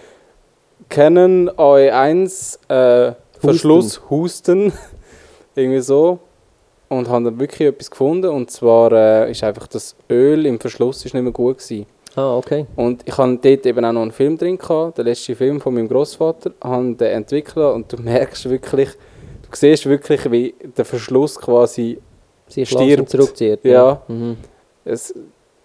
Canon 0.90 1.50
AE1 1.52 2.58
äh, 2.70 3.14
Verschluss 3.40 4.02
Husten, 4.10 4.72
irgendwie 5.56 5.82
so 5.82 6.20
und 6.90 7.10
habe 7.10 7.26
dann 7.26 7.40
wirklich 7.40 7.68
etwas 7.70 7.90
gefunden 7.92 8.30
und 8.30 8.52
zwar 8.52 8.92
äh, 8.92 9.32
ist 9.32 9.44
einfach 9.44 9.68
das 9.68 9.96
Öl 10.10 10.46
im 10.46 10.60
Verschluss 10.60 11.04
ist 11.06 11.14
nicht 11.14 11.24
mehr 11.24 11.32
gut 11.32 11.58
gewesen. 11.58 11.86
Ah, 12.16 12.38
okay. 12.38 12.66
Und 12.78 13.02
ich 13.06 13.18
habe 13.18 13.38
dort 13.42 13.66
eben 13.66 13.84
auch 13.84 13.92
noch 13.92 14.02
einen 14.04 14.12
Film 14.12 14.38
drin 14.38 14.58
gehabt, 14.58 14.98
der 14.98 15.04
letzte 15.06 15.36
Film 15.36 15.60
von 15.60 15.74
meinem 15.74 15.90
Großvater, 15.90 16.52
habe 16.64 16.94
den 16.96 17.08
entwickelt 17.12 17.74
und 17.74 17.92
du 17.92 17.98
merkst 18.02 18.50
wirklich, 18.50 18.90
du 18.90 19.50
siehst 19.52 19.86
wirklich, 19.86 20.32
wie 20.32 20.56
der 20.78 20.86
Verschluss 20.86 21.38
quasi 21.40 22.00
Sich 22.48 22.70
Stirbt. 22.70 23.10
zurückzieht. 23.10 23.60
Ja. 23.66 24.02
Mhm. 24.08 24.38
es, 24.86 25.14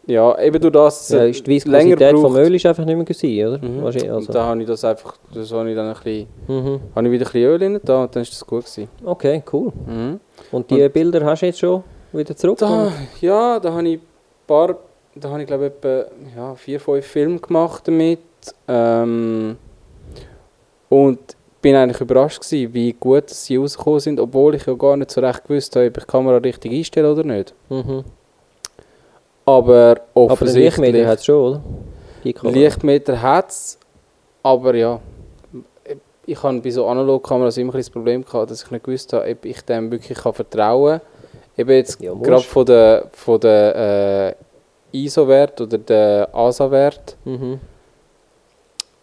ja, 0.06 0.36
eben 0.40 0.60
durch 0.60 0.72
das, 0.72 1.08
Ja, 1.10 1.24
ist 1.24 1.46
die 1.46 1.58
länger 1.58 1.90
Viskosität 2.00 2.12
vom 2.14 2.32
braucht. 2.32 2.38
Öl 2.38 2.54
ist 2.56 2.66
einfach 2.66 2.84
nicht 2.84 2.96
mehr 2.96 3.04
gewesen, 3.04 3.46
oder? 3.46 3.58
Mhm. 3.68 3.82
Wahrscheinlich, 3.84 4.10
Und 4.10 4.16
also. 4.16 4.32
da 4.32 4.44
habe 4.46 4.60
ich 4.62 4.66
das 4.66 4.84
einfach, 4.84 5.14
das 5.32 5.52
habe 5.52 5.70
ich 5.70 5.76
dann 5.76 5.86
ein 5.88 5.94
bisschen, 6.02 6.26
Mhm. 6.48 6.80
habe 6.96 7.06
ich 7.06 7.12
wieder 7.12 7.26
ein 7.26 7.32
bisschen 7.32 7.42
Öl 7.44 7.62
rein 7.62 7.80
da 7.84 8.02
und 8.02 8.16
dann 8.16 8.22
ist 8.22 8.32
das 8.32 8.44
gut 8.44 8.64
gewesen. 8.64 8.88
Okay, 9.04 9.42
cool. 9.52 9.70
Mhm. 9.86 10.18
Und 10.52 10.70
die 10.70 10.88
Bilder 10.88 11.24
hast 11.24 11.42
du 11.42 11.46
jetzt 11.46 11.58
schon 11.58 11.84
wieder 12.12 12.36
zurück? 12.36 12.58
Da, 12.58 12.92
ja, 13.20 13.60
da 13.60 13.72
habe 13.72 13.88
ich 13.88 13.98
ein 13.98 14.02
paar, 14.46 14.76
da 15.14 15.30
habe 15.30 15.42
ich 15.42 15.46
glaube 15.46 15.66
etwa 15.66 16.04
ja, 16.36 16.54
vier, 16.54 16.80
fünf 16.80 17.06
Filme 17.06 17.38
gemacht 17.38 17.86
damit. 17.86 18.20
Ähm, 18.66 19.56
und 20.88 21.18
bin 21.62 21.76
eigentlich 21.76 22.00
überrascht 22.00 22.40
gewesen, 22.40 22.74
wie 22.74 22.92
gut 22.92 23.30
sie 23.30 23.56
rausgekommen 23.56 24.00
sind, 24.00 24.18
obwohl 24.20 24.54
ich 24.54 24.66
ja 24.66 24.74
gar 24.74 24.96
nicht 24.96 25.10
so 25.10 25.20
recht 25.20 25.44
gewusst 25.44 25.76
habe, 25.76 25.86
ob 25.86 25.96
ich 25.96 26.04
die 26.04 26.10
Kamera 26.10 26.36
richtig 26.38 26.72
einstelle 26.72 27.12
oder 27.12 27.22
nicht. 27.22 27.54
Mhm. 27.68 28.04
Aber 29.44 29.90
Aber 29.90 30.00
offensichtlich... 30.14 30.64
Lichtmeter 30.64 31.06
hat 31.06 31.18
es 31.18 31.24
schon, 31.24 31.62
oder? 32.24 32.50
Lichtmeter 32.50 33.22
hat 33.22 33.50
es, 33.50 33.78
aber 34.42 34.74
ja, 34.74 35.00
ich 36.26 36.42
habe 36.42 36.60
bei 36.60 36.70
so 36.70 36.86
Analogkameras 36.86 37.56
immer 37.58 37.74
ein 37.74 37.78
das 37.80 37.90
Problem 37.90 38.24
gehabt, 38.24 38.50
dass 38.50 38.62
ich 38.62 38.70
nicht 38.70 38.84
gewusst 38.84 39.12
habe, 39.12 39.30
ob 39.30 39.44
ich 39.44 39.60
dem 39.62 39.90
wirklich 39.90 40.18
kann 40.18 40.32
vertrauen 40.32 41.00
kann. 41.00 41.08
Eben 41.56 41.70
jetzt 41.70 42.00
Ja, 42.00 42.14
gerade 42.14 42.42
von 42.42 42.64
der, 42.66 43.06
von 43.12 43.40
der 43.40 44.36
äh, 44.92 44.96
ISO-Wert 45.04 45.60
oder 45.60 45.78
der 45.78 46.28
ASA-Wert. 46.32 47.16
Mhm. 47.24 47.60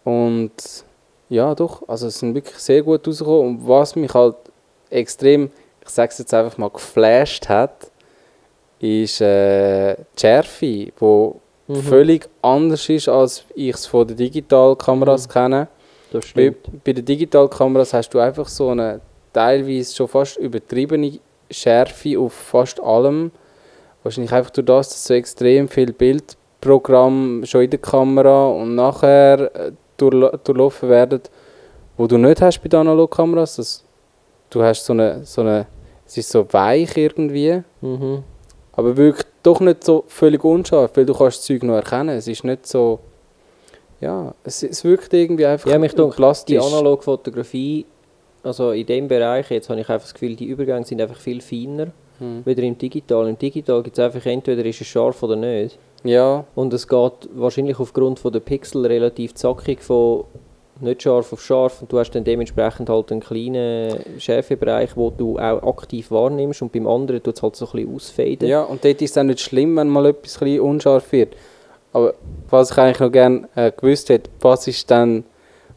Und 0.04 0.52
ja, 1.28 1.54
doch, 1.54 1.86
also 1.88 2.06
es 2.06 2.18
sind 2.18 2.34
wirklich 2.34 2.58
sehr 2.58 2.82
gut 2.82 3.06
rausgekommen. 3.06 3.58
Und 3.58 3.68
was 3.68 3.94
mich 3.96 4.12
halt 4.14 4.36
extrem, 4.90 5.50
ich 5.82 5.88
sage 5.88 6.10
es 6.12 6.18
jetzt 6.18 6.32
einfach 6.34 6.56
mal, 6.58 6.70
geflasht 6.70 7.48
hat, 7.48 7.90
ist 8.80 9.20
äh, 9.20 9.96
die 9.96 10.20
Schärfe, 10.20 10.66
die 10.66 10.92
Mhm. 11.70 11.82
völlig 11.82 12.26
anders 12.40 12.88
ist, 12.88 13.10
als 13.10 13.44
ich 13.54 13.74
es 13.74 13.84
von 13.84 14.06
den 14.08 14.16
Digitalkameras 14.16 15.28
Mhm. 15.28 15.32
kenne. 15.32 15.68
Das 16.12 16.24
Bei, 16.32 16.52
stimmt. 16.54 16.84
bei 16.84 16.92
den 16.92 17.04
Digitalkameras 17.04 17.92
hast 17.92 18.10
du 18.10 18.18
einfach 18.18 18.48
so 18.48 18.70
eine 18.70 19.00
teilweise 19.32 19.94
schon 19.94 20.08
fast 20.08 20.36
übertriebene 20.38 21.18
Schärfe 21.50 22.18
auf 22.18 22.32
fast 22.32 22.80
allem. 22.82 23.30
Wahrscheinlich 24.02 24.32
einfach 24.32 24.50
durch 24.50 24.64
das, 24.66 24.88
dass 24.88 25.04
so 25.04 25.14
extrem 25.14 25.68
viel 25.68 25.92
Bildprogramm 25.92 27.42
schon 27.44 27.62
in 27.62 27.70
der 27.70 27.78
Kamera 27.80 28.48
und 28.48 28.74
nachher 28.74 29.50
äh, 29.54 29.72
durchla- 29.98 30.36
durchlaufen 30.44 30.88
werden, 30.88 31.20
wo 31.96 32.06
du 32.06 32.16
nicht 32.16 32.40
hast 32.40 32.60
bei 32.62 32.68
den 32.68 32.80
Analogkameras. 32.80 33.56
Das, 33.56 33.84
du 34.50 34.62
hast 34.62 34.84
so 34.84 34.92
eine, 34.92 35.24
so 35.24 35.42
eine, 35.42 35.66
es 36.06 36.16
ist 36.16 36.30
so 36.30 36.46
weich 36.52 36.96
irgendwie, 36.96 37.62
Mhm. 37.80 38.22
aber 38.72 38.96
wirkt 38.96 39.26
doch 39.42 39.60
nicht 39.60 39.84
so 39.84 40.04
völlig 40.06 40.42
unscharf, 40.44 40.92
weil 40.94 41.04
du 41.06 41.12
kannst 41.14 41.38
das 41.38 41.44
Zeug 41.46 41.62
noch 41.64 41.74
erkennen. 41.74 42.10
Es 42.16 42.28
ist 42.28 42.44
nicht 42.44 42.66
so, 42.66 43.00
ja, 44.00 44.34
es, 44.44 44.62
es 44.62 44.84
wirkt 44.84 45.12
irgendwie 45.12 45.46
einfach 45.46 45.70
Ja, 45.70 45.78
mich 45.78 45.94
plastisch. 45.94 46.54
Die 46.54 46.58
Analogfotografie, 46.58 47.86
also 48.42 48.70
in 48.72 48.86
dem 48.86 49.08
Bereich, 49.08 49.50
jetzt 49.50 49.68
habe 49.70 49.80
ich 49.80 49.88
einfach 49.88 50.06
das 50.06 50.14
Gefühl, 50.14 50.36
die 50.36 50.46
Übergänge 50.46 50.84
sind 50.84 51.00
einfach 51.00 51.18
viel 51.20 51.40
feiner, 51.40 51.88
Hm. 52.18 52.44
wieder 52.44 52.62
im 52.64 52.76
Digital. 52.76 53.28
Im 53.28 53.38
Digital 53.38 53.80
gibt 53.82 53.96
es 53.96 54.04
einfach 54.04 54.26
entweder 54.26 54.64
ist 54.64 54.80
es 54.80 54.88
scharf 54.88 55.22
oder 55.22 55.36
nicht. 55.36 55.78
Ja, 56.02 56.44
Und 56.56 56.72
es 56.74 56.88
geht 56.88 57.12
wahrscheinlich 57.34 57.78
aufgrund 57.78 58.18
von 58.18 58.32
der 58.32 58.40
Pixel 58.40 58.84
relativ 58.86 59.34
zackig 59.34 59.80
von 59.82 60.24
nicht 60.80 61.02
scharf 61.02 61.32
auf 61.32 61.40
scharf 61.42 61.80
und 61.82 61.92
du 61.92 61.98
hast 61.98 62.10
dann 62.12 62.22
dementsprechend 62.24 62.88
halt 62.88 63.10
einen 63.10 63.20
kleinen 63.20 63.98
Schärfebereich, 64.18 64.96
wo 64.96 65.10
du 65.10 65.38
auch 65.38 65.62
aktiv 65.62 66.10
wahrnimmst 66.12 66.62
und 66.62 66.72
beim 66.72 66.86
anderen 66.86 67.20
tut 67.22 67.36
es 67.36 67.42
halt 67.42 67.56
so 67.56 67.66
ein 67.66 67.72
bisschen 67.72 67.94
ausfaden. 67.94 68.48
ja, 68.48 68.62
und 68.62 68.84
dort 68.84 69.00
ist 69.02 69.10
es 69.10 69.18
auch 69.18 69.22
nicht 69.24 69.40
schlimm, 69.40 69.76
wenn 69.76 69.88
mal 69.88 70.06
etwas 70.06 70.36
ein 70.40 70.44
bisschen 70.44 70.60
unscharf 70.60 71.10
wird. 71.12 71.34
Aber 71.98 72.14
was 72.48 72.70
ich 72.70 72.78
eigentlich 72.78 73.00
noch 73.00 73.10
gerne 73.10 73.48
äh, 73.56 73.72
gewusst 73.72 74.08
hätte, 74.08 74.30
was 74.40 74.68
ist 74.68 74.88
dann, 74.88 75.24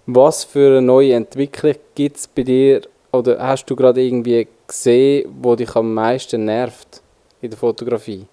was 0.06 0.44
für 0.44 0.68
eine 0.68 0.82
neue 0.84 1.14
Entwicklung 1.14 1.74
gibt 1.96 2.18
es 2.18 2.28
bei 2.28 2.44
dir 2.44 2.82
oder 3.12 3.40
hast 3.40 3.66
du 3.66 3.76
gerade 3.76 4.04
irgendwie 4.04 4.48
gesehen, 4.68 5.28
wo 5.42 5.56
dich 5.56 5.76
am 5.76 5.96
meisten 5.96 6.46
nervt 6.46 7.02
in 7.42 7.50
der 7.50 7.58
Fotografie? 7.58 8.28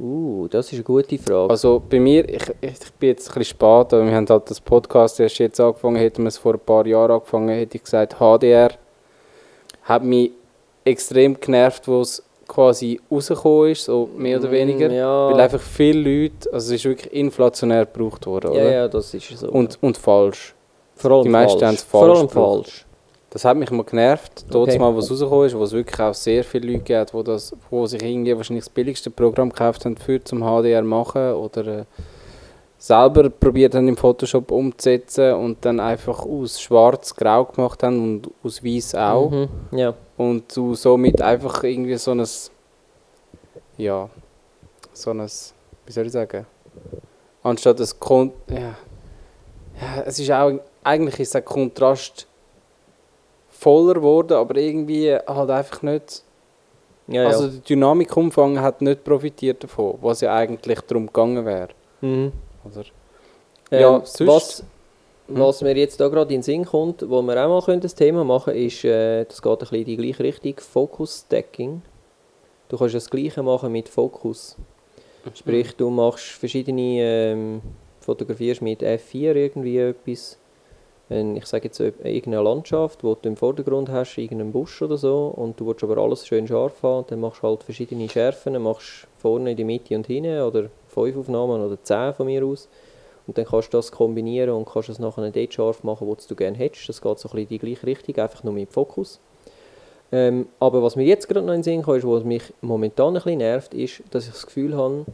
Uh, 0.00 0.48
das 0.48 0.66
ist 0.66 0.74
eine 0.74 0.82
gute 0.82 1.18
Frage. 1.18 1.50
Also 1.50 1.80
bei 1.88 2.00
mir, 2.00 2.28
ich, 2.28 2.42
ich 2.60 2.92
bin 2.98 3.10
jetzt 3.10 3.28
ein 3.28 3.34
bisschen 3.34 3.44
spät, 3.44 3.94
aber 3.94 4.04
wir 4.04 4.14
haben 4.16 4.28
halt 4.28 4.50
das 4.50 4.60
Podcast 4.60 5.20
erst 5.20 5.38
jetzt 5.38 5.60
angefangen, 5.60 5.96
hätten 5.96 6.22
wir 6.24 6.28
es 6.28 6.38
vor 6.38 6.54
ein 6.54 6.60
paar 6.60 6.84
Jahren 6.84 7.12
angefangen, 7.12 7.50
hätte 7.50 7.76
ich 7.76 7.84
gesagt, 7.84 8.16
HDR 8.18 8.72
hat 9.84 10.02
mich 10.02 10.32
extrem 10.84 11.38
genervt, 11.38 11.86
wo 11.86 12.00
es 12.00 12.24
quasi 12.48 13.00
rausgekommen 13.10 13.70
ist, 13.70 13.84
so 13.84 14.08
mehr 14.16 14.38
oder 14.38 14.48
Mm, 14.48 14.52
weniger. 14.52 14.90
ja. 14.90 15.30
Weil 15.30 15.40
einfach 15.40 15.60
viele 15.60 16.22
Leute, 16.22 16.52
also 16.52 16.74
es 16.74 16.80
ist 16.80 16.84
wirklich 16.84 17.12
inflationär 17.12 17.86
gebraucht 17.86 18.26
worden, 18.26 18.52
ja, 18.54 18.60
oder? 18.60 18.72
ja, 18.72 18.88
das 18.88 19.12
ist 19.14 19.38
so. 19.38 19.48
Und, 19.48 19.78
und 19.80 19.96
falsch. 19.98 20.54
vor 20.96 21.10
allem 21.12 21.22
die 21.24 21.28
meisten 21.30 21.58
falsch. 21.60 21.68
haben 21.68 21.74
es 21.74 21.82
Vor 21.82 22.00
falsch 22.06 22.18
allem 22.18 22.28
gebraucht. 22.28 22.64
falsch. 22.64 22.86
Das 23.30 23.46
hat 23.46 23.56
mich 23.56 23.70
mal 23.70 23.84
genervt, 23.84 24.44
dort 24.50 24.68
Okay. 24.68 24.78
mal, 24.78 24.94
was 24.94 25.10
rausgekommen 25.10 25.46
ist, 25.46 25.56
wo 25.56 25.62
es 25.62 25.72
wirklich 25.72 25.98
auch 26.00 26.12
sehr 26.12 26.44
viele 26.44 26.70
Leute 26.72 26.84
gibt, 26.84 27.14
wo, 27.14 27.22
das, 27.22 27.56
wo 27.70 27.86
sich 27.86 28.02
irgendwie 28.02 28.36
wahrscheinlich 28.36 28.64
das 28.64 28.68
billigste 28.74 29.10
Programm 29.10 29.48
gekauft 29.48 29.86
haben 29.86 29.96
für 29.96 30.22
zum 30.22 30.40
HDR 30.42 30.82
machen 30.82 31.32
oder 31.32 31.66
äh, 31.66 31.84
selber 32.76 33.30
probiert 33.30 33.74
haben 33.74 33.88
im 33.88 33.96
Photoshop 33.96 34.50
umzusetzen 34.50 35.32
und 35.34 35.64
dann 35.64 35.80
einfach 35.80 36.26
aus 36.26 36.60
schwarz 36.60 37.14
grau 37.14 37.44
gemacht 37.46 37.82
haben 37.82 38.02
und 38.02 38.30
aus 38.44 38.62
weiß 38.62 38.94
auch 38.96 39.30
Mhm. 39.30 39.48
Ja. 39.78 39.94
Und 40.30 40.56
du 40.56 40.74
somit 40.74 41.20
einfach 41.20 41.62
irgendwie 41.64 41.96
so 41.96 42.12
ein 42.12 42.26
ja 43.76 44.08
so 44.92 45.10
ein 45.10 45.20
wie 45.86 45.92
soll 45.92 46.06
ich 46.06 46.12
sagen 46.12 46.46
anstatt 47.42 47.80
das 47.80 47.98
Kon 47.98 48.32
ja, 48.48 48.58
ja 49.80 50.02
es 50.06 50.18
ist 50.18 50.30
auch 50.30 50.52
eigentlich 50.84 51.20
ist 51.20 51.34
der 51.34 51.42
Kontrast 51.42 52.26
voller 53.50 53.94
geworden 53.94 54.34
aber 54.34 54.56
irgendwie 54.56 55.14
halt 55.14 55.50
einfach 55.50 55.82
nicht 55.82 56.22
Ja, 57.08 57.26
also 57.26 57.44
ja. 57.44 57.50
der 57.50 57.60
Dynamikumfang 57.60 58.60
hat 58.60 58.80
nicht 58.82 59.04
profitiert 59.04 59.62
davon 59.64 59.98
was 60.00 60.20
ja 60.20 60.34
eigentlich 60.34 60.80
darum 60.82 61.06
gegangen 61.06 61.44
wäre 61.44 61.68
Mhm. 62.00 62.32
oder 62.64 62.84
Ähm, 63.70 63.80
Ja, 63.80 64.00
sonst- 64.04 64.26
was? 64.26 64.64
Was 65.28 65.62
mir 65.62 65.76
jetzt 65.76 66.00
da 66.00 66.08
gerade 66.08 66.34
in 66.34 66.40
den 66.40 66.42
Sinn 66.42 66.64
kommt, 66.64 67.08
wo 67.08 67.22
wir 67.22 67.46
auch 67.46 67.66
mal 67.66 67.80
das 67.80 67.94
Thema 67.94 68.24
machen 68.24 68.52
können, 68.52 68.66
ist, 68.66 68.84
äh, 68.84 69.24
das 69.24 69.40
geht 69.40 69.52
ein 69.52 69.58
bisschen 69.58 69.78
in 69.78 69.84
die 69.84 69.96
gleiche 69.96 70.24
Richtung, 70.24 70.54
Focus 70.58 71.24
Stacking. 71.26 71.82
Du 72.68 72.76
kannst 72.76 72.94
das 72.94 73.10
Gleiche 73.10 73.42
machen 73.42 73.72
mit 73.72 73.88
Fokus. 73.88 74.56
Sprich, 75.34 75.76
du 75.76 75.90
machst 75.90 76.24
verschiedene, 76.24 77.00
ähm, 77.00 77.62
fotografierst 78.00 78.62
mit 78.62 78.82
F4 78.82 79.34
irgendwie 79.34 79.78
etwas, 79.78 80.38
wenn, 81.08 81.36
ich 81.36 81.46
sage 81.46 81.64
jetzt 81.64 81.78
irgendeine 81.78 82.42
Landschaft, 82.42 83.04
wo 83.04 83.14
du 83.14 83.28
im 83.28 83.36
Vordergrund 83.36 83.88
hast, 83.88 84.18
irgendeinen 84.18 84.52
Busch 84.52 84.82
oder 84.82 84.96
so, 84.96 85.32
und 85.36 85.60
du 85.60 85.66
willst 85.66 85.84
aber 85.84 85.98
alles 85.98 86.26
schön 86.26 86.48
scharf 86.48 86.82
haben, 86.82 87.06
dann 87.08 87.20
machst 87.20 87.42
du 87.42 87.46
halt 87.46 87.62
verschiedene 87.62 88.08
Schärfen, 88.08 88.60
machst 88.60 89.06
vorne 89.18 89.52
in 89.52 89.56
die 89.56 89.64
Mitte 89.64 89.94
und 89.94 90.06
hinten, 90.06 90.40
oder 90.40 90.70
fünf 90.88 91.16
Aufnahmen 91.16 91.62
oder 91.62 91.82
zehn 91.82 92.14
von 92.14 92.26
mir 92.26 92.44
aus. 92.44 92.68
Und 93.26 93.38
dann 93.38 93.44
kannst 93.44 93.72
du 93.72 93.78
das 93.78 93.92
kombinieren 93.92 94.50
und 94.50 94.68
kannst 94.68 94.88
es 94.88 94.98
nachher 94.98 95.30
dort 95.30 95.54
scharf 95.54 95.84
machen, 95.84 96.06
wo 96.06 96.14
du 96.14 96.34
gerne 96.34 96.56
hättest. 96.56 96.88
Das 96.88 97.00
geht 97.00 97.18
so 97.18 97.28
ein 97.28 97.32
bisschen 97.32 97.38
in 97.38 97.48
die 97.48 97.58
gleiche 97.58 97.86
Richtung, 97.86 98.16
einfach 98.16 98.42
nur 98.42 98.52
mit 98.52 98.72
Fokus. 98.72 99.20
Ähm, 100.10 100.48
aber 100.58 100.82
was 100.82 100.96
mir 100.96 101.04
jetzt 101.04 101.28
gerade 101.28 101.46
noch 101.46 101.54
in 101.54 101.60
den 101.60 101.64
Sinn 101.64 101.82
kommt, 101.82 101.98
ist, 101.98 102.06
was 102.06 102.24
mich 102.24 102.52
momentan 102.60 103.08
ein 103.08 103.14
bisschen 103.14 103.38
nervt, 103.38 103.74
ist, 103.74 104.02
dass 104.10 104.26
ich 104.26 104.32
das 104.32 104.46
Gefühl 104.46 104.76
habe, 104.76 105.06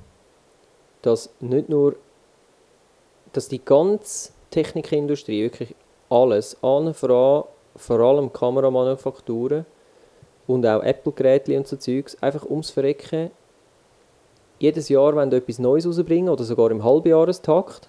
dass 1.02 1.30
nicht 1.40 1.68
nur, 1.68 1.96
dass 3.32 3.48
die 3.48 3.64
ganze 3.64 4.32
Technikindustrie, 4.50 5.42
wirklich 5.42 5.74
alles, 6.08 6.56
allen 6.62 6.94
voran, 6.94 7.44
vor 7.76 8.00
allem 8.00 8.32
Kameramanufakturen 8.32 9.66
und 10.48 10.66
auch 10.66 10.82
Apple-Geräte 10.82 11.56
und 11.56 11.68
so 11.68 11.76
Zeugs, 11.76 12.20
einfach 12.20 12.44
ums 12.44 12.70
Verrecken 12.70 13.30
jedes 14.58 14.88
Jahr 14.88 15.14
wollen 15.14 15.32
etwas 15.32 15.58
Neues 15.58 15.86
rausbringen 15.86 16.28
oder 16.28 16.44
sogar 16.44 16.70
im 16.70 16.82
Halbjahrestakt 16.82 17.88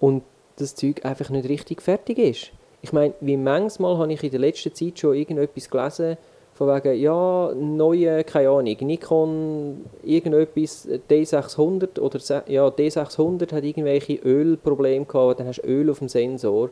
und 0.00 0.22
das 0.56 0.74
Zeug 0.74 1.04
einfach 1.04 1.30
nicht 1.30 1.48
richtig 1.48 1.82
fertig 1.82 2.18
ist. 2.18 2.52
Ich 2.82 2.92
meine, 2.92 3.14
wie 3.20 3.36
manchmal 3.36 3.96
habe 3.98 4.12
ich 4.12 4.22
in 4.22 4.30
der 4.30 4.40
letzten 4.40 4.74
Zeit 4.74 4.98
schon 4.98 5.14
irgendetwas 5.16 5.70
gelesen, 5.70 6.16
von 6.52 6.68
wegen, 6.68 7.00
ja, 7.00 7.52
neue, 7.54 8.22
keine 8.22 8.50
Ahnung, 8.50 8.76
Nikon, 8.82 9.84
irgendetwas, 10.04 10.86
D600 11.10 11.98
oder 11.98 12.20
ja, 12.46 12.68
D600 12.68 13.52
hat 13.52 13.64
irgendwelche 13.64 14.14
Ölprobleme 14.24 15.04
gehabt, 15.04 15.40
dann 15.40 15.48
hast 15.48 15.62
du 15.62 15.66
Öl 15.66 15.90
auf 15.90 15.98
dem 15.98 16.08
Sensor. 16.08 16.70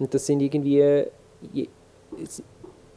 Und 0.00 0.12
das 0.12 0.26
sind 0.26 0.40
irgendwie, 0.42 1.06
es- 2.20 2.42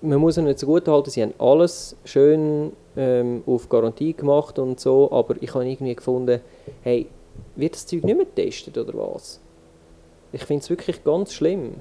man 0.02 0.18
muss 0.20 0.38
ihnen 0.38 0.48
nicht 0.48 0.58
so 0.60 0.66
gut 0.66 0.88
halten, 0.88 1.12
sie 1.12 1.22
haben 1.22 1.34
alles 1.38 1.96
schön 2.04 2.74
ähm, 2.98 3.44
auf 3.46 3.70
Garantie 3.70 4.14
gemacht 4.14 4.58
und 4.58 4.80
so, 4.80 5.12
aber 5.12 5.36
ich 5.40 5.54
habe 5.54 5.68
irgendwie 5.70 5.96
gefunden, 5.96 6.42
hey, 6.82 7.06
wird 7.56 7.76
das 7.76 7.86
Zeug 7.86 8.04
nicht 8.06 8.18
mehr 8.18 8.26
getestet 8.26 8.76
oder 8.78 8.94
was? 8.98 9.40
Ich 10.34 10.44
finde 10.44 10.62
es 10.64 10.70
wirklich 10.70 11.02
ganz 11.04 11.34
schlimm. 11.34 11.76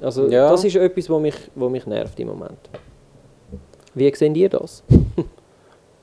Also 0.00 0.26
Ja. 0.28 0.50
das 0.50 0.64
ist 0.64 0.76
etwas, 0.76 1.10
was 1.10 1.20
mich, 1.20 1.34
wo 1.54 1.68
mich 1.68 1.84
nervt 1.86 2.18
im 2.18 2.28
Moment. 2.28 2.58
Wie 3.94 4.12
seht 4.14 4.36
ihr 4.36 4.48
das? 4.48 4.82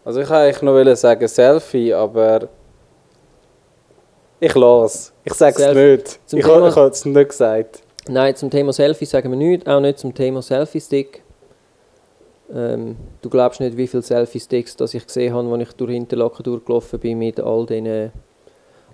Also 0.06 0.22
ich 0.22 0.30
wollte 0.30 0.44
eigentlich 0.44 0.62
noch 0.88 0.96
sagen 0.96 1.28
Selfie, 1.28 1.94
aber 1.94 2.48
Ich 4.40 4.56
lasse. 4.56 5.12
Ich 5.26 5.34
sage 5.34 5.62
es 5.62 5.76
nicht. 5.76 6.20
Zum 6.28 6.40
Ich, 6.40 6.46
Thema- 6.46 6.76
habe- 6.76 6.90
es 6.90 7.06
nicht 7.06 7.30
gesagt. 7.30 7.82
Nein, 8.08 8.36
zum 8.36 8.50
Thema 8.50 8.72
Selfie 8.74 9.06
sagen 9.06 9.30
wir 9.30 9.38
nichts, 9.38 9.68
auch 9.68 9.80
nicht 9.82 10.00
zum 10.00 10.16
Thema 10.16 10.42
Selfie-Stick. 10.42 11.22
Ähm, 12.52 12.96
du 13.22 13.30
glaubst 13.30 13.60
nicht, 13.60 13.78
wie 13.78 13.86
viele 13.86 14.02
Selfie-Sticks 14.02 14.76
ich 14.94 15.06
gesehen 15.06 15.34
habe, 15.34 15.52
als 15.52 15.62
ich 15.70 15.74
durch 15.76 15.92
Interlaken 15.94 16.42
durchgelaufen 16.44 16.98
bin 17.00 17.20
mit 17.20 17.40
all 17.40 17.66
diesen 17.68 18.12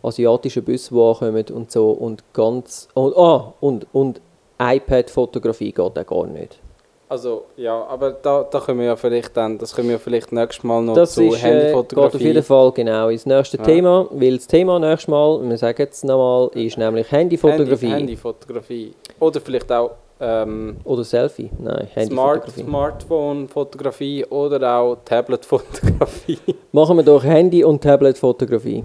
asiatischen 0.06 0.64
Bussen, 0.64 0.96
die 0.96 1.02
ankommen 1.02 1.46
und 1.52 1.72
so. 1.72 1.92
Und 1.92 2.24
ganz. 2.34 2.88
Und, 2.94 3.16
ah, 3.18 3.54
und, 3.60 3.88
und 3.94 4.22
iPad-Fotografie 4.60 5.72
geht 5.72 5.80
auch 5.80 5.94
gar 6.06 6.28
nicht. 6.28 6.60
Also, 7.08 7.46
ja, 7.56 7.84
aber 7.86 8.12
da, 8.12 8.44
da 8.50 8.60
können 8.60 8.80
wir 8.80 8.88
ja 8.88 8.96
vielleicht 8.96 9.38
dann, 9.38 9.60
das 9.60 9.76
können 9.76 9.90
wir 9.90 10.00
vielleicht 10.00 10.32
nächstes 10.32 10.64
Mal 10.64 10.82
noch 10.82 10.96
Das 10.96 11.14
zu 11.14 11.24
ist, 11.24 11.36
äh, 11.36 11.36
geht 11.36 11.38
auf 11.38 11.44
Handyfotografie. 11.44 12.24
jeden 12.24 12.44
Fall 12.44 12.72
genau 12.72 13.10
ins 13.10 13.26
nächste 13.28 13.58
Ja. 13.58 13.64
Thema, 13.64 14.08
weil 14.10 14.36
das 14.38 14.48
Thema 14.48 14.80
nächstes 14.80 15.08
Mal, 15.10 15.48
wir 15.48 15.58
sagen 15.58 15.88
es 15.92 16.04
nochmal, 16.04 16.50
ist 16.56 16.78
nämlich 16.80 17.12
Handyfotografie. 17.12 17.86
Handy, 17.88 18.00
Handyfotografie. 18.00 18.94
Oder 19.20 19.40
vielleicht 19.40 19.72
auch 19.72 19.92
ähm, 20.20 20.78
Oder 20.86 21.04
Selfie. 21.04 21.52
Nein, 21.60 21.88
Smart, 22.08 22.48
Handyfotografie. 22.48 22.62
Smartphone-Fotografie 22.64 24.26
oder 24.26 24.78
auch 24.80 24.98
Tablet-Fotografie. 25.06 26.40
Machen 26.72 26.98
wir 26.98 27.04
doch 27.04 27.24
Handy- 27.24 27.64
und 27.64 27.84
Tablet-Fotografie. 27.84 28.84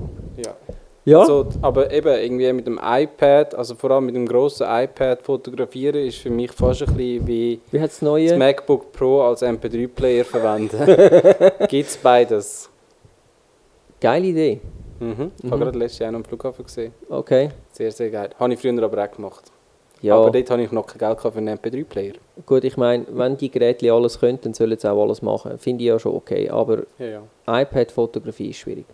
Ja. 1.04 1.20
Also, 1.20 1.46
aber 1.62 1.90
eben 1.92 2.08
irgendwie 2.14 2.52
mit 2.52 2.66
dem 2.66 2.78
iPad, 2.82 3.54
also 3.54 3.74
vor 3.74 3.90
allem 3.92 4.06
mit 4.06 4.14
dem 4.14 4.26
grossen 4.26 4.66
iPad 4.68 5.22
fotografieren, 5.22 6.06
ist 6.06 6.18
für 6.18 6.30
mich 6.30 6.52
fast 6.52 6.82
ein 6.82 6.94
bisschen 6.94 7.26
wie 7.26 7.60
Wie 7.70 7.78
das 7.78 7.90
das 7.90 8.02
neue? 8.02 8.36
MacBook 8.36 8.92
Pro 8.92 9.22
als 9.22 9.42
MP3-Player 9.42 10.24
verwenden. 10.24 10.78
Gibt 11.68 11.88
es 11.88 11.96
beides? 11.96 12.68
Geile 14.00 14.26
Idee. 14.26 14.60
Mhm. 14.98 15.30
Ich 15.38 15.44
Mhm. 15.44 15.50
habe 15.50 15.64
gerade 15.64 15.78
letztes 15.78 15.98
Jahr 16.00 16.12
noch 16.12 16.18
am 16.18 16.24
Flughafen 16.24 16.64
gesehen. 16.64 16.92
Okay. 17.08 17.50
Sehr, 17.72 17.90
sehr 17.90 18.10
geil. 18.10 18.30
Habe 18.38 18.52
ich 18.52 18.60
früher 18.60 18.82
aber 18.82 19.02
auch 19.04 19.10
gemacht. 19.10 19.44
Ja, 20.02 20.16
Aber 20.16 20.30
dort 20.30 20.50
habe 20.50 20.62
ich 20.62 20.72
noch 20.72 20.86
kein 20.86 20.98
Geld 20.98 21.20
für 21.20 21.30
einen 21.36 21.58
MP3-Player. 21.58 22.14
gut, 22.46 22.64
ich 22.64 22.78
meine, 22.78 23.04
wenn 23.10 23.36
die 23.36 23.50
Geräte 23.50 23.92
alles 23.92 24.18
können, 24.18 24.38
dann 24.40 24.54
sollen 24.54 24.78
sie 24.78 24.90
auch 24.90 25.02
alles 25.02 25.20
machen. 25.20 25.58
Finde 25.58 25.84
ich 25.84 25.88
ja 25.88 25.98
schon 25.98 26.14
okay. 26.14 26.48
Aber 26.48 26.84
Ja, 26.98 27.06
ja. 27.06 27.22
iPad-Fotografie 27.62 28.48
ist 28.50 28.56
schwierig. 28.58 28.86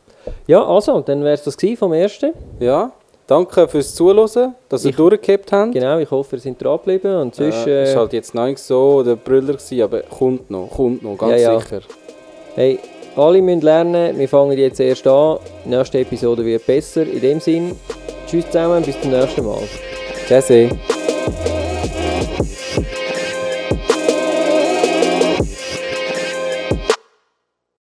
Ja, 0.47 0.65
also, 0.67 1.01
dann 1.01 1.23
wäre 1.23 1.35
es 1.35 1.43
das 1.45 1.57
vom 1.79 1.93
ersten. 1.93 2.33
Ja, 2.61 2.93
danke 3.27 3.67
fürs 3.69 3.95
Zuhören, 3.95 4.55
dass 4.69 4.85
ihr 4.85 4.91
Ich- 4.91 4.97
durchgehabt 4.97 5.53
habt. 5.53 5.73
Genau, 5.73 5.99
ich 5.99 6.11
hoffe, 6.11 6.37
ihr 6.37 6.41
seid 6.41 6.62
dran 6.62 6.79
geblieben. 6.79 7.17
Und 7.17 7.35
sonst, 7.35 7.67
äh, 7.67 7.81
äh, 7.81 7.85
ist 7.85 7.97
halt 7.97 8.12
jetzt 8.12 8.35
noch 8.35 8.47
nicht 8.47 8.59
so 8.59 9.03
der 9.03 9.17
Brüller 9.17 9.55
gewesen, 9.55 9.83
aber 9.83 10.01
kommt 10.03 10.51
noch, 10.51 10.71
kommt 10.71 11.03
noch, 11.03 11.17
ganz 11.17 11.41
Ja, 11.43 11.53
ja. 11.53 11.61
sicher. 11.61 11.81
hey, 12.55 12.79
alle 13.17 13.41
müssen 13.41 13.62
lernen. 13.62 14.19
Wir 14.19 14.29
fangen 14.29 14.57
jetzt 14.59 14.79
erst 14.81 15.07
an. 15.07 15.39
Die 15.65 15.71
nächste 15.71 15.99
Episode 16.01 16.45
wird 16.45 16.67
besser. 16.67 17.03
In 17.03 17.21
dem 17.21 17.41
Sinn, 17.41 17.73
tschüss 18.27 18.47
zusammen, 18.47 18.83
bis 18.83 19.01
zum 19.01 19.11
nächsten 19.11 19.45
Mal. 19.45 19.59
Tschüssi. 20.29 20.69